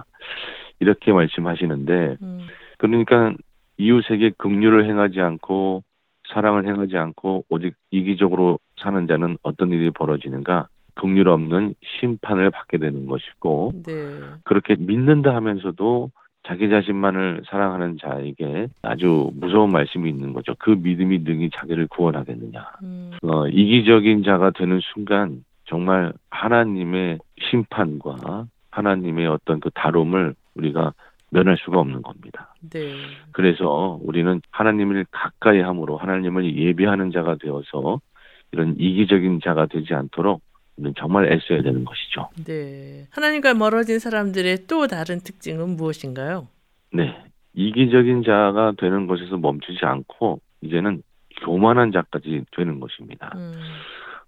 이렇게 0.80 1.12
말씀하시는데 1.12 2.16
음, 2.22 2.46
그러니까 2.78 3.34
이웃에게 3.76 4.32
긍휼을 4.38 4.88
행하지 4.88 5.20
않고 5.20 5.82
사랑을 6.32 6.66
행하지 6.66 6.96
않고 6.96 7.44
오직 7.48 7.74
이기적으로 7.90 8.58
사는 8.80 9.06
자는 9.06 9.36
어떤 9.42 9.70
일이 9.70 9.90
벌어지는가 9.90 10.68
긍휼 10.94 11.28
없는 11.28 11.74
심판을 12.00 12.50
받게 12.50 12.78
되는 12.78 13.06
것이고 13.06 13.72
네. 13.84 13.92
그렇게 14.44 14.76
믿는다 14.78 15.34
하면서도 15.34 16.10
자기 16.46 16.68
자신만을 16.70 17.42
사랑하는 17.46 17.98
자에게 18.00 18.68
아주 18.82 19.30
무서운 19.34 19.72
말씀이 19.72 20.08
있는 20.08 20.32
거죠. 20.32 20.54
그 20.58 20.70
믿음이 20.70 21.20
능히 21.24 21.50
자기를 21.50 21.88
구원하겠느냐. 21.88 22.64
음, 22.84 23.12
어, 23.22 23.48
이기적인 23.48 24.22
자가 24.22 24.50
되는 24.50 24.80
순간 24.80 25.44
정말 25.64 26.12
하나님의 26.30 27.18
심판과 27.40 28.46
하나님의 28.70 29.26
어떤 29.26 29.58
그 29.58 29.70
다rum을 29.70 30.34
우리가 30.54 30.92
면할 31.30 31.56
수가 31.58 31.80
없는 31.80 32.02
겁니다. 32.02 32.54
네. 32.70 32.94
그래서 33.32 33.98
우리는 34.02 34.40
하나님을 34.52 35.06
가까이 35.10 35.60
함으로 35.60 35.96
하나님을 35.96 36.56
예배하는 36.56 37.10
자가 37.10 37.36
되어서 37.40 38.00
이런 38.52 38.76
이기적인 38.78 39.40
자가 39.42 39.66
되지 39.66 39.94
않도록 39.94 40.40
정말 40.98 41.32
애써야 41.32 41.62
되는 41.62 41.84
것이죠. 41.84 42.28
네. 42.44 43.06
하나님과 43.10 43.54
멀어진 43.54 43.98
사람들의 43.98 44.66
또 44.66 44.86
다른 44.86 45.20
특징은 45.20 45.76
무엇인가요? 45.76 46.48
네. 46.92 47.16
이기적인 47.54 48.22
자가 48.24 48.74
되는 48.78 49.06
것에서 49.06 49.38
멈추지 49.38 49.84
않고 49.84 50.40
이제는 50.60 51.02
교만한 51.42 51.92
자까지 51.92 52.44
되는 52.54 52.80
것입니다. 52.80 53.32
음, 53.36 53.52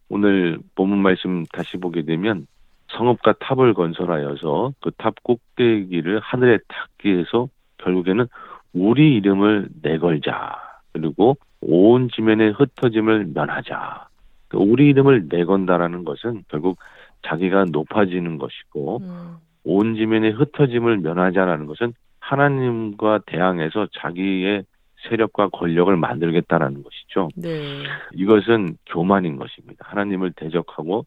오늘 0.09 0.59
본문 0.75 0.99
말씀 0.99 1.45
다시 1.53 1.77
보게 1.77 2.03
되면 2.05 2.47
성읍과 2.93 3.35
탑을 3.41 3.75
건설하여서 3.75 4.73
그 4.81 4.91
탑 4.97 5.23
꼭대기를 5.23 6.21
하늘에 6.21 6.59
닿게 6.69 7.19
해서 7.19 7.49
결국에는 7.79 8.27
우리 8.73 9.17
이름을 9.17 9.69
내걸자. 9.83 10.57
그리고 10.93 11.37
온 11.61 12.09
지면의 12.15 12.53
흩어짐을 12.53 13.27
면하자. 13.35 14.08
그 14.49 14.57
우리 14.57 14.89
이름을 14.89 15.27
내건다라는 15.29 16.05
것은 16.05 16.45
결국 16.49 16.79
자기가 17.23 17.67
높아지는 17.71 18.39
것이고 18.39 18.99
음, 19.03 19.37
온 19.65 19.95
지면의 19.95 20.33
흩어짐을 20.33 20.99
면하자라는 20.99 21.67
것은 21.67 21.93
하나님과 22.21 23.21
대항해서 23.27 23.89
자기의 23.99 24.65
세력과 25.09 25.49
권력을 25.51 25.95
만들겠다라는 25.97 26.83
것이죠. 26.83 27.29
네. 27.37 27.83
이것은 28.15 28.77
교만인 28.87 29.37
것입니다. 29.37 29.85
하나님을 29.89 30.33
대적하고 30.33 31.07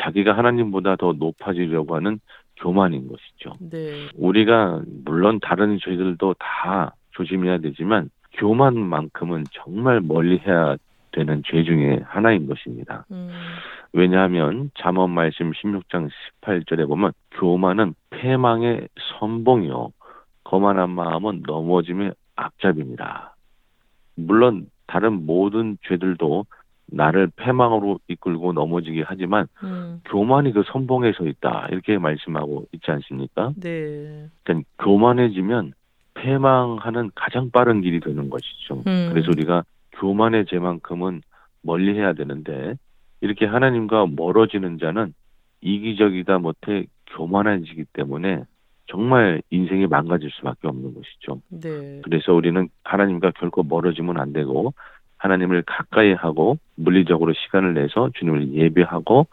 자기가 0.00 0.36
하나님보다 0.36 0.96
더 0.96 1.12
높아지려고 1.12 1.96
하는 1.96 2.18
교만인 2.56 3.08
것이죠. 3.08 3.56
네. 3.60 4.08
우리가 4.14 4.82
물론 5.04 5.38
다른 5.40 5.78
죄들도 5.78 6.34
다 6.38 6.94
조심해야 7.12 7.58
되지만 7.58 8.10
교만만큼은 8.34 9.44
정말 9.52 10.00
멀리 10.00 10.38
해야 10.38 10.76
되는 11.16 11.42
죄 11.46 11.64
중에 11.64 12.00
하나인 12.04 12.46
것입니다. 12.46 13.06
음, 13.10 13.30
왜냐하면 13.94 14.70
잠언 14.78 15.10
말씀 15.10 15.50
16장 15.50 16.10
18절에 16.42 16.86
보면 16.86 17.12
교만은 17.32 17.94
패망의 18.10 18.88
선봉이요 19.18 19.92
거만한 20.44 20.90
마음은 20.90 21.42
넘어짐의 21.46 22.12
앞잡입니다. 22.36 23.34
물론 24.14 24.66
다른 24.86 25.24
모든 25.24 25.78
죄들도 25.88 26.44
나를 26.88 27.30
패망으로 27.34 27.98
이끌고 28.08 28.52
넘어지게 28.52 29.02
하지만 29.06 29.46
음, 29.64 30.00
교만이 30.04 30.52
그 30.52 30.62
선봉에 30.66 31.12
서 31.12 31.24
있다 31.24 31.68
이렇게 31.70 31.98
말씀하고 31.98 32.66
있지 32.72 32.90
않습니까? 32.90 33.52
네. 33.56 34.28
그러니까 34.44 34.68
교만해지면 34.78 35.72
패망하는 36.14 37.10
가장 37.14 37.50
빠른 37.50 37.80
길이 37.80 38.00
되는 38.00 38.30
것이죠. 38.30 38.82
음. 38.86 39.08
그래서 39.10 39.28
우리가 39.30 39.64
교만의 40.00 40.46
죄만큼은 40.46 41.22
멀리해야 41.62 42.12
되는데 42.12 42.74
이렇게 43.20 43.46
하나님과 43.46 44.06
멀어지는 44.16 44.78
자는 44.78 45.12
이기적이다 45.60 46.38
못해 46.38 46.86
교만해지기 47.16 47.86
때문에 47.92 48.44
정말 48.88 49.42
인생이 49.50 49.86
망가질 49.86 50.30
수밖에 50.30 50.68
없는 50.68 50.94
것이죠. 50.94 51.40
네. 51.48 52.00
그래서 52.04 52.32
우리는 52.32 52.68
하나님과 52.84 53.32
결코 53.32 53.62
멀어지면 53.62 54.18
안 54.20 54.32
되고 54.32 54.74
하나님을 55.18 55.62
가까이 55.66 56.12
하고 56.12 56.58
물리적으로 56.76 57.32
시간을 57.32 57.74
내서 57.74 58.10
주님을 58.16 58.52
예배하고 58.52 59.26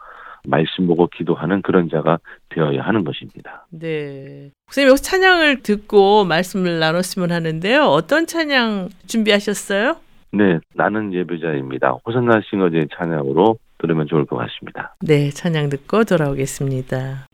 말씀 0.46 0.86
보고 0.86 1.06
기도하는 1.06 1.62
그런 1.62 1.88
자가 1.88 2.18
되어야 2.50 2.82
하는 2.82 3.04
것입니다. 3.04 3.66
네. 3.70 4.50
목사님 4.66 4.88
여기서 4.88 5.02
찬양을 5.02 5.62
듣고 5.62 6.24
말씀을 6.24 6.78
나눴으면 6.80 7.30
하는데요. 7.30 7.84
어떤 7.84 8.26
찬양 8.26 8.88
준비하셨어요? 9.06 9.96
네, 10.36 10.58
나는 10.74 11.12
예배자입니다. 11.12 11.98
호산나 12.06 12.40
싱어제의 12.50 12.88
찬양으로 12.96 13.56
들으면 13.78 14.06
좋을 14.06 14.24
것 14.24 14.36
같습니다. 14.36 14.94
네, 15.00 15.30
찬양 15.30 15.68
듣고 15.68 16.04
돌아오겠습니다. 16.04 17.26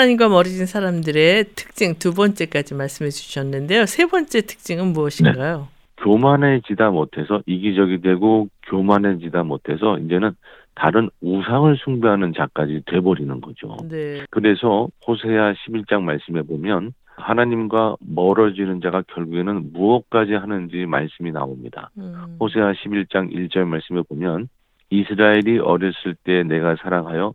하나님과 0.00 0.28
멀어진 0.28 0.64
사람들의 0.64 1.44
특징 1.56 1.94
두 1.98 2.14
번째까지 2.14 2.74
말씀해 2.74 3.10
주셨는데요. 3.10 3.84
세 3.84 4.06
번째 4.06 4.40
특징은 4.40 4.92
무엇인가요? 4.94 5.58
네. 5.58 5.64
교만해지다 6.02 6.90
못해서 6.90 7.42
이기적이 7.44 8.00
되고 8.00 8.48
교만해지다 8.68 9.42
못해서 9.42 9.98
이제는 9.98 10.32
다른 10.74 11.10
우상을 11.20 11.76
숭배하는 11.84 12.32
자까지 12.34 12.82
돼버리는 12.86 13.40
거죠. 13.42 13.76
네. 13.90 14.24
그래서 14.30 14.88
호세아 15.06 15.52
11장 15.52 16.02
말씀해 16.02 16.42
보면 16.42 16.94
하나님과 17.16 17.96
멀어지는 18.00 18.80
자가 18.80 19.02
결국에는 19.02 19.72
무엇까지 19.74 20.32
하는지 20.32 20.86
말씀이 20.86 21.30
나옵니다. 21.32 21.90
음. 21.98 22.36
호세아 22.40 22.72
11장 22.72 23.30
1절 23.30 23.66
말씀에 23.66 24.00
보면 24.08 24.48
이스라엘이 24.88 25.58
어렸을 25.58 26.14
때 26.24 26.42
내가 26.42 26.76
사랑하여 26.76 27.34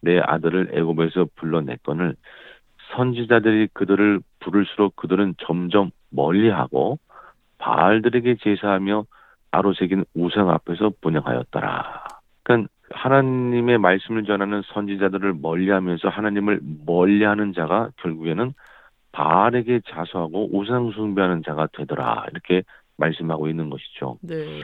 내 0.00 0.18
아들을 0.18 0.70
애굽에서 0.72 1.26
불러냈거늘 1.36 2.16
선지자들이 2.94 3.68
그들을 3.72 4.20
부를수록 4.40 4.96
그들은 4.96 5.34
점점 5.38 5.90
멀리하고 6.10 6.98
바알들에게 7.58 8.36
제사하며 8.42 9.04
아로새긴 9.50 10.04
우상 10.14 10.50
앞에서 10.50 10.92
분양하였더라. 11.00 12.04
그러니까 12.42 12.70
하나님의 12.90 13.78
말씀을 13.78 14.24
전하는 14.24 14.62
선지자들을 14.72 15.34
멀리하면서 15.40 16.08
하나님을 16.08 16.60
멀리하는 16.86 17.52
자가 17.52 17.90
결국에는 17.96 18.52
바알에게 19.12 19.80
자수하고 19.88 20.50
우상 20.52 20.92
숭배하는 20.92 21.42
자가 21.44 21.68
되더라. 21.72 22.26
이렇게 22.30 22.62
말씀하고 22.98 23.48
있는 23.48 23.70
것이죠. 23.70 24.18
네. 24.20 24.60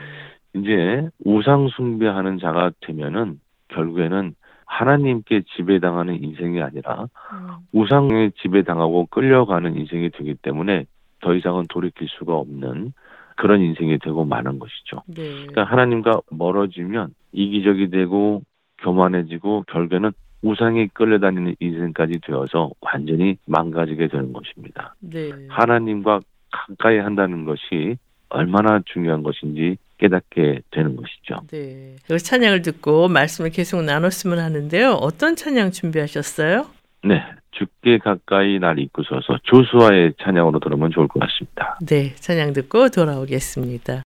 이제 0.55 1.09
우상 1.25 1.69
숭배하는 1.69 2.39
자가 2.39 2.71
되면은 2.81 3.41
결국에는 3.69 4.35
하나님께 4.67 5.43
지배당하는 5.57 6.23
인생이 6.23 6.63
아니라 6.63 7.09
음. 7.33 7.49
우상에 7.73 8.31
지배당하고 8.41 9.07
끌려가는 9.07 9.77
인생이 9.77 10.11
되기 10.11 10.35
때문에 10.35 10.87
더 11.21 11.35
이상은 11.35 11.65
돌이킬 11.69 12.09
수가 12.11 12.35
없는 12.35 12.93
그런 13.37 13.61
인생이 13.61 13.99
되고 13.99 14.25
마는 14.25 14.59
것이죠. 14.59 15.03
네. 15.07 15.33
그러니까 15.33 15.65
하나님과 15.65 16.21
멀어지면 16.31 17.15
이기적이 17.33 17.91
되고 17.91 18.43
교만해지고 18.79 19.65
결국에는 19.69 20.13
우상에 20.43 20.89
끌려다니는 20.93 21.55
인생까지 21.61 22.21
되어서 22.27 22.71
완전히 22.81 23.37
망가지게 23.47 24.09
되는 24.09 24.33
것입니다. 24.33 24.95
네. 25.01 25.31
하나님과 25.49 26.21
가까이 26.51 26.99
한다는 26.99 27.45
것이 27.45 27.97
얼마나 28.29 28.81
중요한 28.87 29.23
것인지 29.23 29.77
깨닫게 30.03 30.63
되는 30.73 30.97
것이죠. 30.97 31.41
네. 31.53 31.95
이 32.11 32.19
찬양을 32.19 32.63
듣고 32.63 33.09
말씀을 33.09 33.51
계속 33.51 33.83
나눴으면 33.83 34.39
하는데요. 34.39 34.95
어떤 34.95 35.37
찬양 35.37 35.71
준비하셨어요? 35.71 36.67
네, 37.05 37.23
죽게 37.53 37.99
가까이 37.99 38.59
날 38.59 38.79
이끄소서 38.79 39.39
조수아의 39.45 40.15
찬양으로 40.23 40.59
들으면 40.59 40.91
좋을 40.91 41.07
것 41.09 41.21
같습니다. 41.21 41.79
네. 41.87 42.15
찬양 42.17 42.53
듣고 42.53 42.89
돌아오겠습니다. 42.89 44.03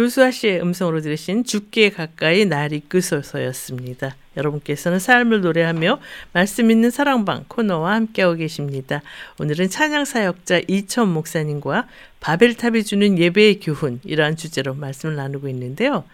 조수아 0.00 0.30
씨의 0.30 0.62
음성으로 0.62 1.02
들으신 1.02 1.44
죽기에 1.44 1.90
가까이 1.90 2.46
날 2.46 2.72
이끄소서였습니다. 2.72 4.16
여러분께서는 4.34 4.98
삶을 4.98 5.42
노래하며 5.42 5.98
말씀 6.32 6.70
있는 6.70 6.88
사랑방 6.88 7.44
코너와 7.48 7.96
함께하고 7.96 8.36
계십니다. 8.36 9.02
오늘은 9.38 9.68
찬양 9.68 10.06
사역자 10.06 10.62
이천 10.68 11.12
목사님과 11.12 11.86
바벨탑이 12.20 12.84
주는 12.84 13.18
예배의 13.18 13.60
교훈이라는 13.60 14.36
주제로 14.36 14.72
말씀을 14.72 15.16
나누고 15.16 15.48
있는데요. 15.48 16.04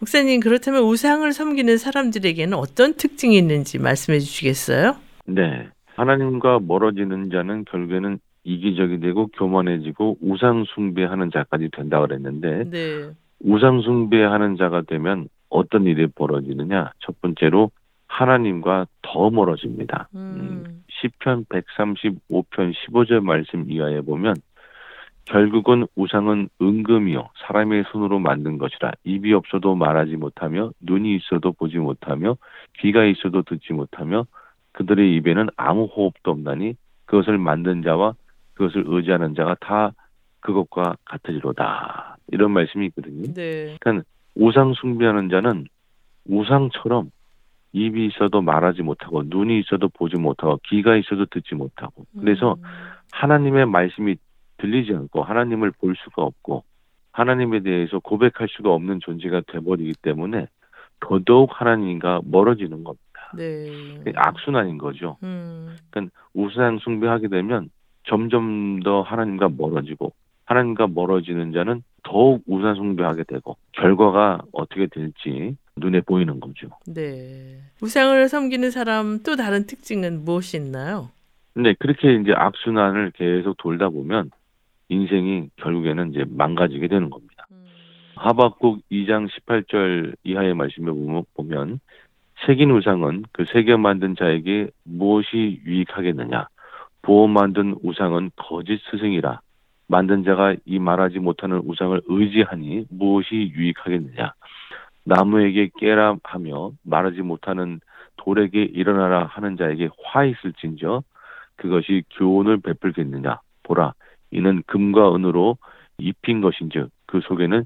목사님 0.00 0.40
그렇다면 0.40 0.82
우상을 0.82 1.32
섬기는 1.32 1.78
사람들에게는 1.78 2.58
어떤 2.58 2.94
특징이 2.94 3.38
있는지 3.38 3.78
말씀해 3.78 4.18
주시겠어요? 4.18 4.96
네. 5.26 5.68
하나님과 5.94 6.58
멀어지는 6.66 7.30
자는 7.30 7.64
결국에는 7.66 8.18
이기적이 8.44 9.00
되고 9.00 9.26
교만해지고 9.28 10.18
우상 10.22 10.64
숭배하는 10.74 11.30
자까지 11.30 11.68
된다 11.72 12.00
그랬는데 12.00 12.70
네. 12.70 13.10
우상 13.40 13.82
숭배하는 13.82 14.56
자가 14.56 14.82
되면 14.82 15.28
어떤 15.48 15.84
일이 15.84 16.06
벌어지느냐? 16.06 16.92
첫 17.00 17.20
번째로 17.20 17.70
하나님과 18.06 18.86
더 19.02 19.30
멀어집니다. 19.30 20.08
음. 20.14 20.82
시편 20.88 21.44
135편 21.46 22.74
15절 22.74 23.20
말씀 23.20 23.70
이하에 23.70 24.00
보면 24.00 24.34
결국은 25.26 25.86
우상은 25.94 26.48
은금이요 26.60 27.30
사람의 27.46 27.84
손으로 27.92 28.18
만든 28.18 28.58
것이라 28.58 28.92
입이 29.04 29.32
없어도 29.32 29.76
말하지 29.76 30.16
못하며 30.16 30.72
눈이 30.80 31.14
있어도 31.16 31.52
보지 31.52 31.78
못하며 31.78 32.36
귀가 32.78 33.04
있어도 33.04 33.42
듣지 33.42 33.72
못하며 33.72 34.26
그들의 34.72 35.14
입에는 35.16 35.48
아무 35.56 35.84
호흡도 35.84 36.32
없나니 36.32 36.74
그것을 37.04 37.38
만든 37.38 37.82
자와 37.82 38.14
그것을 38.54 38.84
의지하는 38.86 39.34
자가 39.34 39.56
다 39.60 39.92
그것과 40.40 40.96
같으리로다 41.04 42.16
이런 42.28 42.50
말씀이 42.52 42.86
있거든요. 42.86 43.32
네. 43.34 43.76
우상 44.34 44.74
숭배하는 44.74 45.28
자는 45.28 45.66
우상처럼 46.26 47.10
입이 47.72 48.06
있어도 48.06 48.42
말하지 48.42 48.82
못하고 48.82 49.22
눈이 49.26 49.60
있어도 49.60 49.88
보지 49.88 50.16
못하고 50.16 50.58
귀가 50.66 50.96
있어도 50.96 51.26
듣지 51.26 51.54
못하고 51.54 52.04
그래서 52.18 52.54
음. 52.54 52.62
하나님의 53.12 53.66
말씀이 53.66 54.16
들리지 54.58 54.92
않고 54.92 55.22
하나님을 55.22 55.72
볼 55.72 55.94
수가 55.96 56.22
없고 56.22 56.64
하나님에 57.12 57.60
대해서 57.60 57.98
고백할 57.98 58.48
수가 58.50 58.72
없는 58.72 59.00
존재가 59.00 59.42
돼버리기 59.48 59.94
때문에 60.02 60.46
더더욱 61.00 61.50
하나님과 61.52 62.20
멀어지는 62.24 62.84
겁니다. 62.84 63.32
네. 63.36 64.02
악순환인 64.14 64.78
거죠. 64.78 65.16
음. 65.22 65.76
우상 66.34 66.78
숭배하게 66.78 67.28
되면 67.28 67.70
점점 68.14 68.80
더 68.82 69.02
하나님과 69.02 69.50
멀어지고 69.56 70.12
하나님과 70.46 70.88
멀어지는 70.88 71.52
자는 71.52 71.82
더욱 72.02 72.42
우상 72.46 72.74
숭배하게 72.74 73.22
되고 73.22 73.56
결과가 73.72 74.40
어떻게 74.52 74.88
될지 74.88 75.56
눈에 75.76 76.00
보이는 76.00 76.40
거죠. 76.40 76.68
네. 76.88 77.58
우상을 77.80 78.28
섬기는 78.28 78.70
사람 78.72 79.20
또 79.22 79.36
다른 79.36 79.64
특징은 79.66 80.24
무엇이 80.24 80.56
있나요? 80.56 81.08
근데 81.54 81.74
그렇게 81.78 82.14
이제 82.16 82.32
악순환을 82.34 83.12
계속 83.12 83.56
돌다 83.58 83.88
보면 83.90 84.30
인생이 84.88 85.50
결국에는 85.56 86.10
이제 86.10 86.24
망가지게 86.28 86.88
되는 86.88 87.10
겁니다. 87.10 87.46
음. 87.52 87.64
하박국 88.16 88.80
2장 88.90 89.28
18절 89.28 90.16
이하의 90.24 90.54
말씀을 90.54 90.92
보면- 90.92 91.24
보면 91.34 91.78
새긴 92.44 92.72
우상은 92.72 93.24
그 93.30 93.44
새겨 93.44 93.78
만든 93.78 94.16
자에게 94.16 94.68
무엇이 94.82 95.60
유익하겠느냐 95.64 96.48
보호 97.02 97.26
만든 97.26 97.76
우상은 97.82 98.30
거짓 98.36 98.80
스승이라. 98.90 99.40
만든 99.86 100.22
자가 100.24 100.54
이 100.64 100.78
말하지 100.78 101.18
못하는 101.18 101.60
우상을 101.64 102.00
의지하니 102.06 102.86
무엇이 102.90 103.34
유익하겠느냐? 103.34 104.32
나무에게 105.04 105.70
깨라 105.78 106.16
하며 106.22 106.72
말하지 106.84 107.22
못하는 107.22 107.80
돌에게 108.16 108.62
일어나라 108.62 109.24
하는 109.24 109.56
자에게 109.56 109.88
화 110.04 110.24
있을진저 110.24 111.02
그것이 111.56 112.04
교훈을 112.16 112.60
베풀겠느냐? 112.60 113.40
보라 113.64 113.94
이는 114.30 114.62
금과 114.66 115.14
은으로 115.14 115.56
입힌 115.98 116.40
것인즉 116.40 116.90
그 117.06 117.20
속에는 117.22 117.64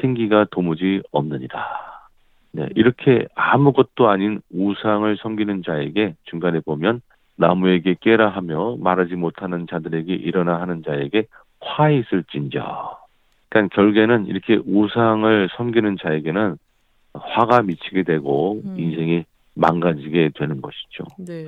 생기가 0.00 0.46
도무지 0.50 1.02
없느니라. 1.12 1.88
네, 2.52 2.68
이렇게 2.74 3.26
아무것도 3.34 4.08
아닌 4.08 4.40
우상을 4.50 5.16
섬기는 5.18 5.62
자에게 5.64 6.14
중간에 6.24 6.60
보면 6.60 7.02
나무에게 7.38 7.96
깨라 8.00 8.28
하며 8.28 8.76
말하지 8.78 9.14
못하는 9.14 9.66
자들에게 9.68 10.12
일어나 10.12 10.60
하는 10.60 10.82
자에게 10.82 11.26
화 11.60 11.88
있을진저. 11.90 12.98
그러니까 13.48 13.74
결국에는 13.74 14.26
이렇게 14.26 14.58
우상을 14.66 15.48
섬기는 15.56 15.96
자에게는 16.02 16.56
화가 17.14 17.62
미치게 17.62 18.02
되고 18.02 18.60
음. 18.64 18.74
인생이 18.78 19.24
망가지게 19.54 20.32
되는 20.34 20.60
것이죠. 20.60 21.04
네. 21.26 21.46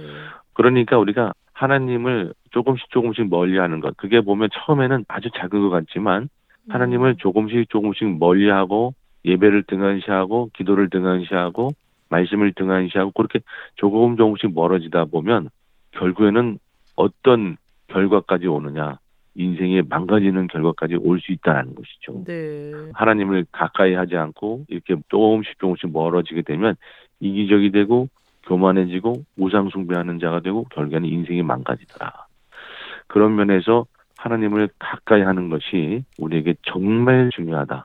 그러니까 0.55 0.99
우리가 0.99 1.33
하나님을 1.53 2.35
조금씩 2.51 2.91
조금씩 2.91 3.29
멀리하는 3.29 3.81
것. 3.81 3.97
그게 3.97 4.21
보면 4.21 4.49
처음에는 4.53 5.05
아주 5.09 5.29
작은 5.37 5.61
것 5.61 5.71
같지만 5.71 6.29
하나님을 6.69 7.11
음. 7.11 7.17
조금씩 7.19 7.69
조금씩 7.69 8.19
멀리하고 8.19 8.95
예배를 9.25 9.65
등한시하고 9.65 10.51
기도를 10.55 10.89
등한시하고 10.89 11.71
말씀을 12.09 12.53
등한시하고 12.55 13.11
그렇게 13.13 13.41
조금 13.77 14.17
조금씩 14.17 14.55
멀어지다 14.55 15.05
보면 15.07 15.51
결국에는 15.93 16.59
어떤 16.97 17.57
결과까지 17.89 18.47
오느냐 18.47 18.99
인생이 19.35 19.83
망가지는 19.89 20.49
결과까지 20.49 20.97
올 20.97 21.21
수 21.21 21.33
있다는 21.33 21.75
것이죠. 21.75 22.25
네. 22.25 22.73
하나님을 22.95 23.47
가까이 23.53 23.95
하지 23.95 24.17
않고 24.17 24.65
이렇게 24.69 24.97
조금씩 25.09 25.59
조금씩 25.59 25.93
멀어지게 25.93 26.43
되면 26.43 26.75
이기적이 27.21 27.71
되고 27.73 28.09
교만해지고 28.47 29.25
우상숭배하는 29.37 30.19
자가 30.19 30.41
되고 30.41 30.65
결국에는 30.71 31.09
인생이 31.09 31.43
망가지더라. 31.43 32.13
그런 33.07 33.37
면에서 33.37 33.87
하나님을 34.17 34.69
가까이 34.79 35.23
하는 35.23 35.49
것이 35.49 36.05
우리에게 36.19 36.55
정말 36.63 37.31
중요하다. 37.35 37.85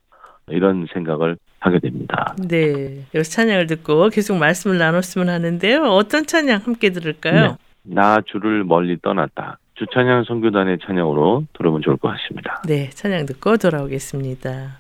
이런 0.50 0.86
생각을 0.94 1.38
하게 1.60 1.80
됩니다. 1.80 2.36
네. 2.48 3.04
여기서 3.14 3.32
찬양을 3.32 3.68
듣고 3.68 4.10
계속 4.10 4.38
말씀을 4.38 4.78
나눴으면 4.78 5.30
하는데요. 5.30 5.84
어떤 5.84 6.26
찬양 6.26 6.62
함께 6.64 6.92
들을까요? 6.92 7.58
나 7.86 8.22
주를 8.26 8.64
멀리 8.64 8.98
떠났다. 9.02 9.60
주찬양 9.76 10.24
선교단의 10.24 10.80
찬양으로 10.86 11.46
들어보면 11.54 11.82
좋을 11.82 11.98
것 11.98 12.10
같습니다. 12.10 12.62
네. 12.66 12.90
찬양 12.90 13.26
듣고 13.26 13.58
돌아오겠습니다. 13.58 14.80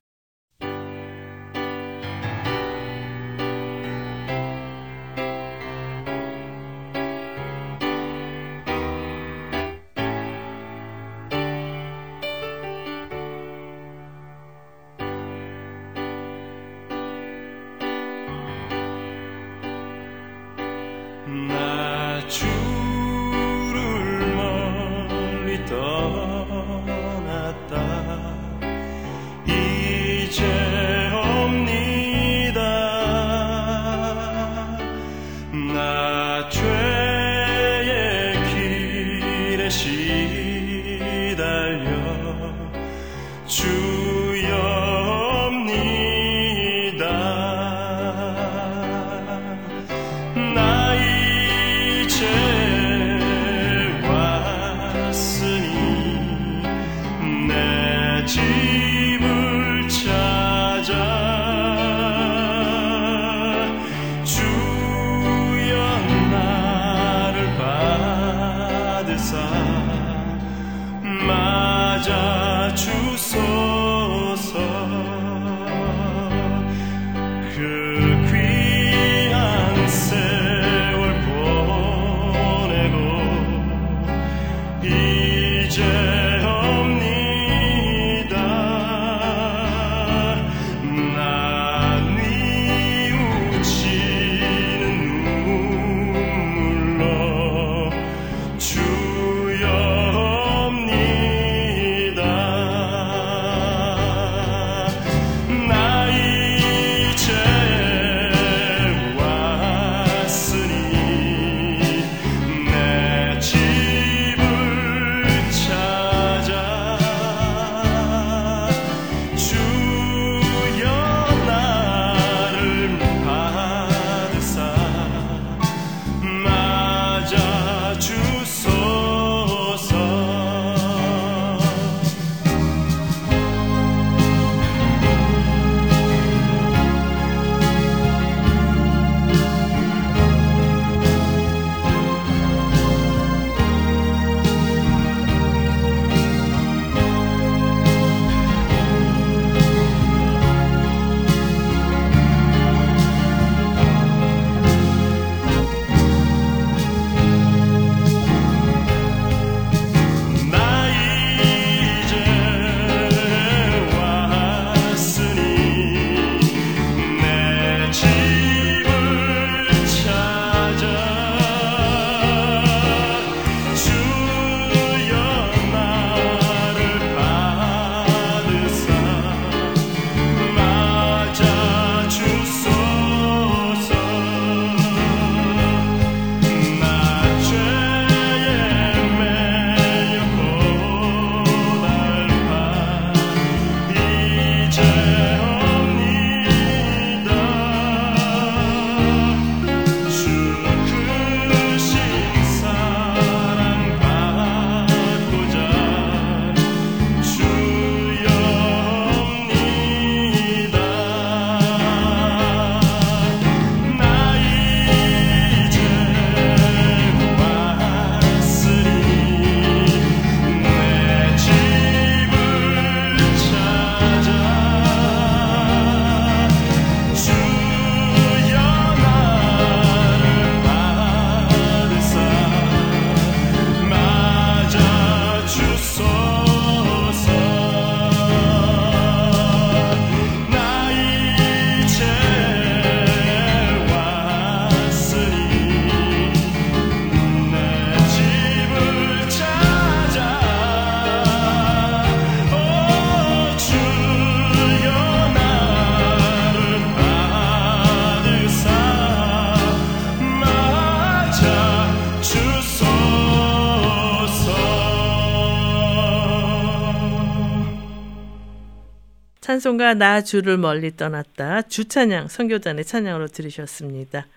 찬송가 269.66 269.96
나 269.96 270.22
주를 270.22 270.58
멀리 270.58 270.92
떠났다 270.92 271.64
주찬양 271.64 272.28
선교단의 272.28 272.86
찬양으로 272.86 273.26
들으셨습니다. 273.28 274.28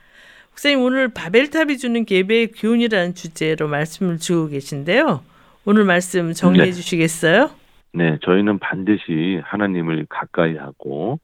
목사님 0.50 0.80
오늘 0.80 1.08
바벨탑이 1.08 1.76
주는 1.76 2.06
예배의 2.10 2.52
교훈이라는 2.52 3.14
주제로 3.14 3.68
말씀을 3.68 4.16
주고 4.16 4.48
계신데요. 4.48 5.20
오늘 5.66 5.84
말씀 5.84 6.32
정리해 6.32 6.66
네. 6.66 6.72
주시겠어요? 6.72 7.50
네, 7.92 8.18
저희는 8.24 8.58
반드시 8.58 9.38
하나님을 9.44 10.06
가까이 10.08 10.56
하고 10.56 11.20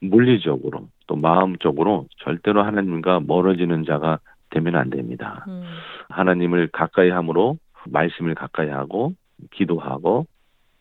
물리적으로 0.00 0.88
또 1.06 1.16
마음적으로 1.16 2.08
절대로 2.18 2.62
하나님과 2.62 3.20
멀어지는 3.26 3.86
자가 3.86 4.18
되면 4.50 4.76
안 4.76 4.90
됩니다. 4.90 5.46
음, 5.48 5.64
하나님을 6.10 6.68
가까이 6.72 7.08
함으로 7.08 7.56
말씀을 7.88 8.34
가까이 8.34 8.68
하고 8.68 9.14
기도하고 9.52 10.26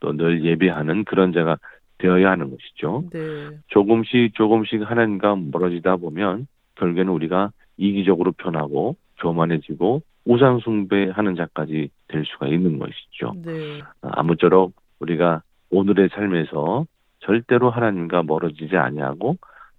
또 0.01 0.11
늘 0.13 0.43
예배하는 0.43 1.05
그런 1.05 1.33
자가 1.33 1.57
되어야 2.05 2.31
하는 2.31 2.51
것이죠. 2.51 3.03
네. 3.11 3.57
조금씩 3.67 4.35
조금씩 4.35 4.89
하나님과 4.89 5.35
멀어지다 5.51 5.97
보면 5.97 6.47
결국에는 6.75 7.11
우리가 7.11 7.51
이기적으로 7.77 8.31
변하고 8.31 8.95
교만해지고 9.19 10.01
우상 10.25 10.59
숭배하는 10.59 11.35
자까지 11.35 11.89
될 12.07 12.25
수가 12.25 12.47
있는 12.47 12.79
것이죠. 12.79 13.33
네. 13.43 13.81
아무쪼록 14.01 14.73
우리가 14.99 15.41
오늘의 15.71 16.09
삶에서 16.09 16.85
절대로 17.19 17.69
하나님과 17.69 18.23
멀어지지 18.23 18.77
아니하고 18.77 19.37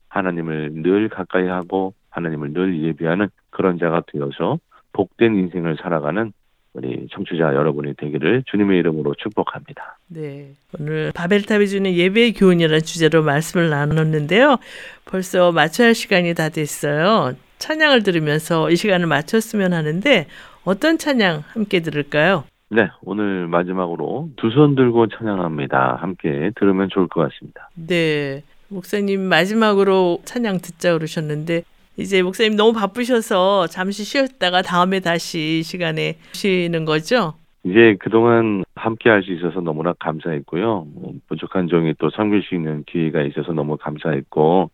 하나님을 0.08 0.72
늘 0.74 1.08
가까이 1.08 1.46
하고 1.46 1.94
하나님을 2.10 2.52
늘 2.52 2.82
예배하는 2.82 3.28
그런 3.50 3.78
자가 3.78 4.02
되어서 4.06 4.58
복된 4.92 5.36
인생을 5.36 5.76
살아가는 5.76 6.32
우리 6.76 7.08
청취자 7.10 7.54
여러분이 7.54 7.94
되기를 7.94 8.42
주님의 8.46 8.78
이름으로 8.80 9.14
축복합니다. 9.14 9.98
네. 10.08 10.50
오늘 10.78 11.10
바벨탑이 11.14 11.68
주는 11.68 11.90
예배의 11.92 12.34
교훈이라는 12.34 12.80
주제로 12.82 13.22
말씀을 13.22 13.70
나눴는데요. 13.70 14.58
벌써 15.06 15.52
마쳐야 15.52 15.88
할 15.88 15.94
시간이 15.94 16.34
다 16.34 16.50
됐어요. 16.50 17.32
찬양을 17.58 18.02
들으면서 18.02 18.70
이 18.70 18.76
시간을 18.76 19.06
마쳤으면 19.06 19.72
하는데 19.72 20.26
어떤 20.64 20.98
찬양 20.98 21.44
함께 21.46 21.80
들을까요? 21.80 22.44
네, 22.68 22.88
오늘 23.02 23.46
마지막으로 23.46 24.28
두 24.36 24.50
손 24.50 24.74
들고 24.74 25.06
찬양합니다. 25.08 25.96
함께 26.00 26.50
들으면 26.56 26.90
좋을 26.92 27.08
것 27.08 27.22
같습니다. 27.30 27.70
네. 27.74 28.42
목사님 28.68 29.20
마지막으로 29.22 30.20
찬양 30.24 30.58
듣자 30.58 30.92
그러셨는데 30.92 31.62
이제 31.96 32.22
목사님 32.22 32.56
너무 32.56 32.72
바쁘셔서 32.72 33.66
잠시 33.68 34.04
쉬었다가 34.04 34.62
다음에 34.62 35.00
다시 35.00 35.58
이 35.60 35.62
시간에 35.62 36.18
쉬는 36.32 36.84
거죠? 36.84 37.34
이제 37.64 37.96
그동안 37.98 38.64
함께 38.76 39.10
할 39.10 39.22
수 39.22 39.32
있어서 39.32 39.60
너무나 39.60 39.92
감사했고요. 39.98 40.86
뭐 40.94 41.12
부족한 41.28 41.68
종이 41.68 41.94
또 41.98 42.10
섬길 42.10 42.42
수 42.42 42.54
있는 42.54 42.84
기회가 42.86 43.22
있어서 43.22 43.52
너무 43.52 43.76
감사했고, 43.76 44.70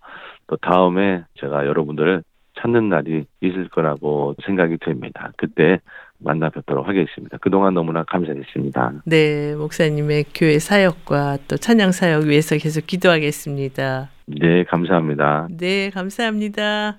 또 0.48 0.56
다음에 0.56 1.22
제가 1.40 1.66
여러분들을 1.66 2.22
찾는 2.60 2.90
날이 2.90 3.24
있을 3.40 3.68
거라고 3.70 4.34
생각이 4.44 4.76
됩니다. 4.84 5.32
그때 5.38 5.78
만나 6.18 6.50
뵙도록 6.50 6.86
하겠습니다. 6.86 7.38
그동안 7.38 7.72
너무나 7.74 8.04
감사했습니다. 8.04 9.02
네, 9.06 9.54
목사님의 9.56 10.26
교회 10.34 10.58
사역과 10.58 11.38
또 11.48 11.56
찬양 11.56 11.92
사역 11.92 12.24
위해서 12.24 12.56
계속 12.56 12.86
기도하겠습니다. 12.86 14.10
네, 14.26 14.64
감사합니다. 14.64 15.48
네, 15.58 15.90
감사합니다. 15.90 16.98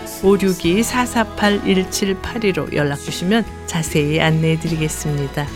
562-448-1782로 0.21 2.73
연락 2.75 2.97
주시면 2.97 3.43
자세히 3.65 4.21
안내해 4.21 4.59
드리겠습니다. 4.59 5.47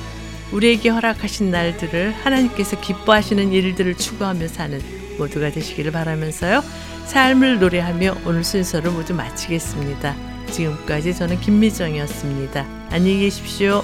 우리에게 0.52 0.90
허락하신 0.90 1.52
날들을 1.52 2.14
하나님께서 2.24 2.80
기뻐하시는 2.80 3.52
일들을 3.52 3.96
추구하며 3.96 4.48
사는 4.48 4.80
모두가 5.18 5.50
되시기를 5.52 5.92
바라면서요. 5.92 6.64
삶을 7.06 7.60
노래하며 7.60 8.18
오늘 8.26 8.44
순서를 8.44 8.92
모두 8.92 9.14
마치겠습니다. 9.14 10.16
지금까지 10.52 11.16
저는 11.16 11.40
김미정이었습니다. 11.40 12.66
안녕히 12.92 13.22
계십시오. 13.22 13.84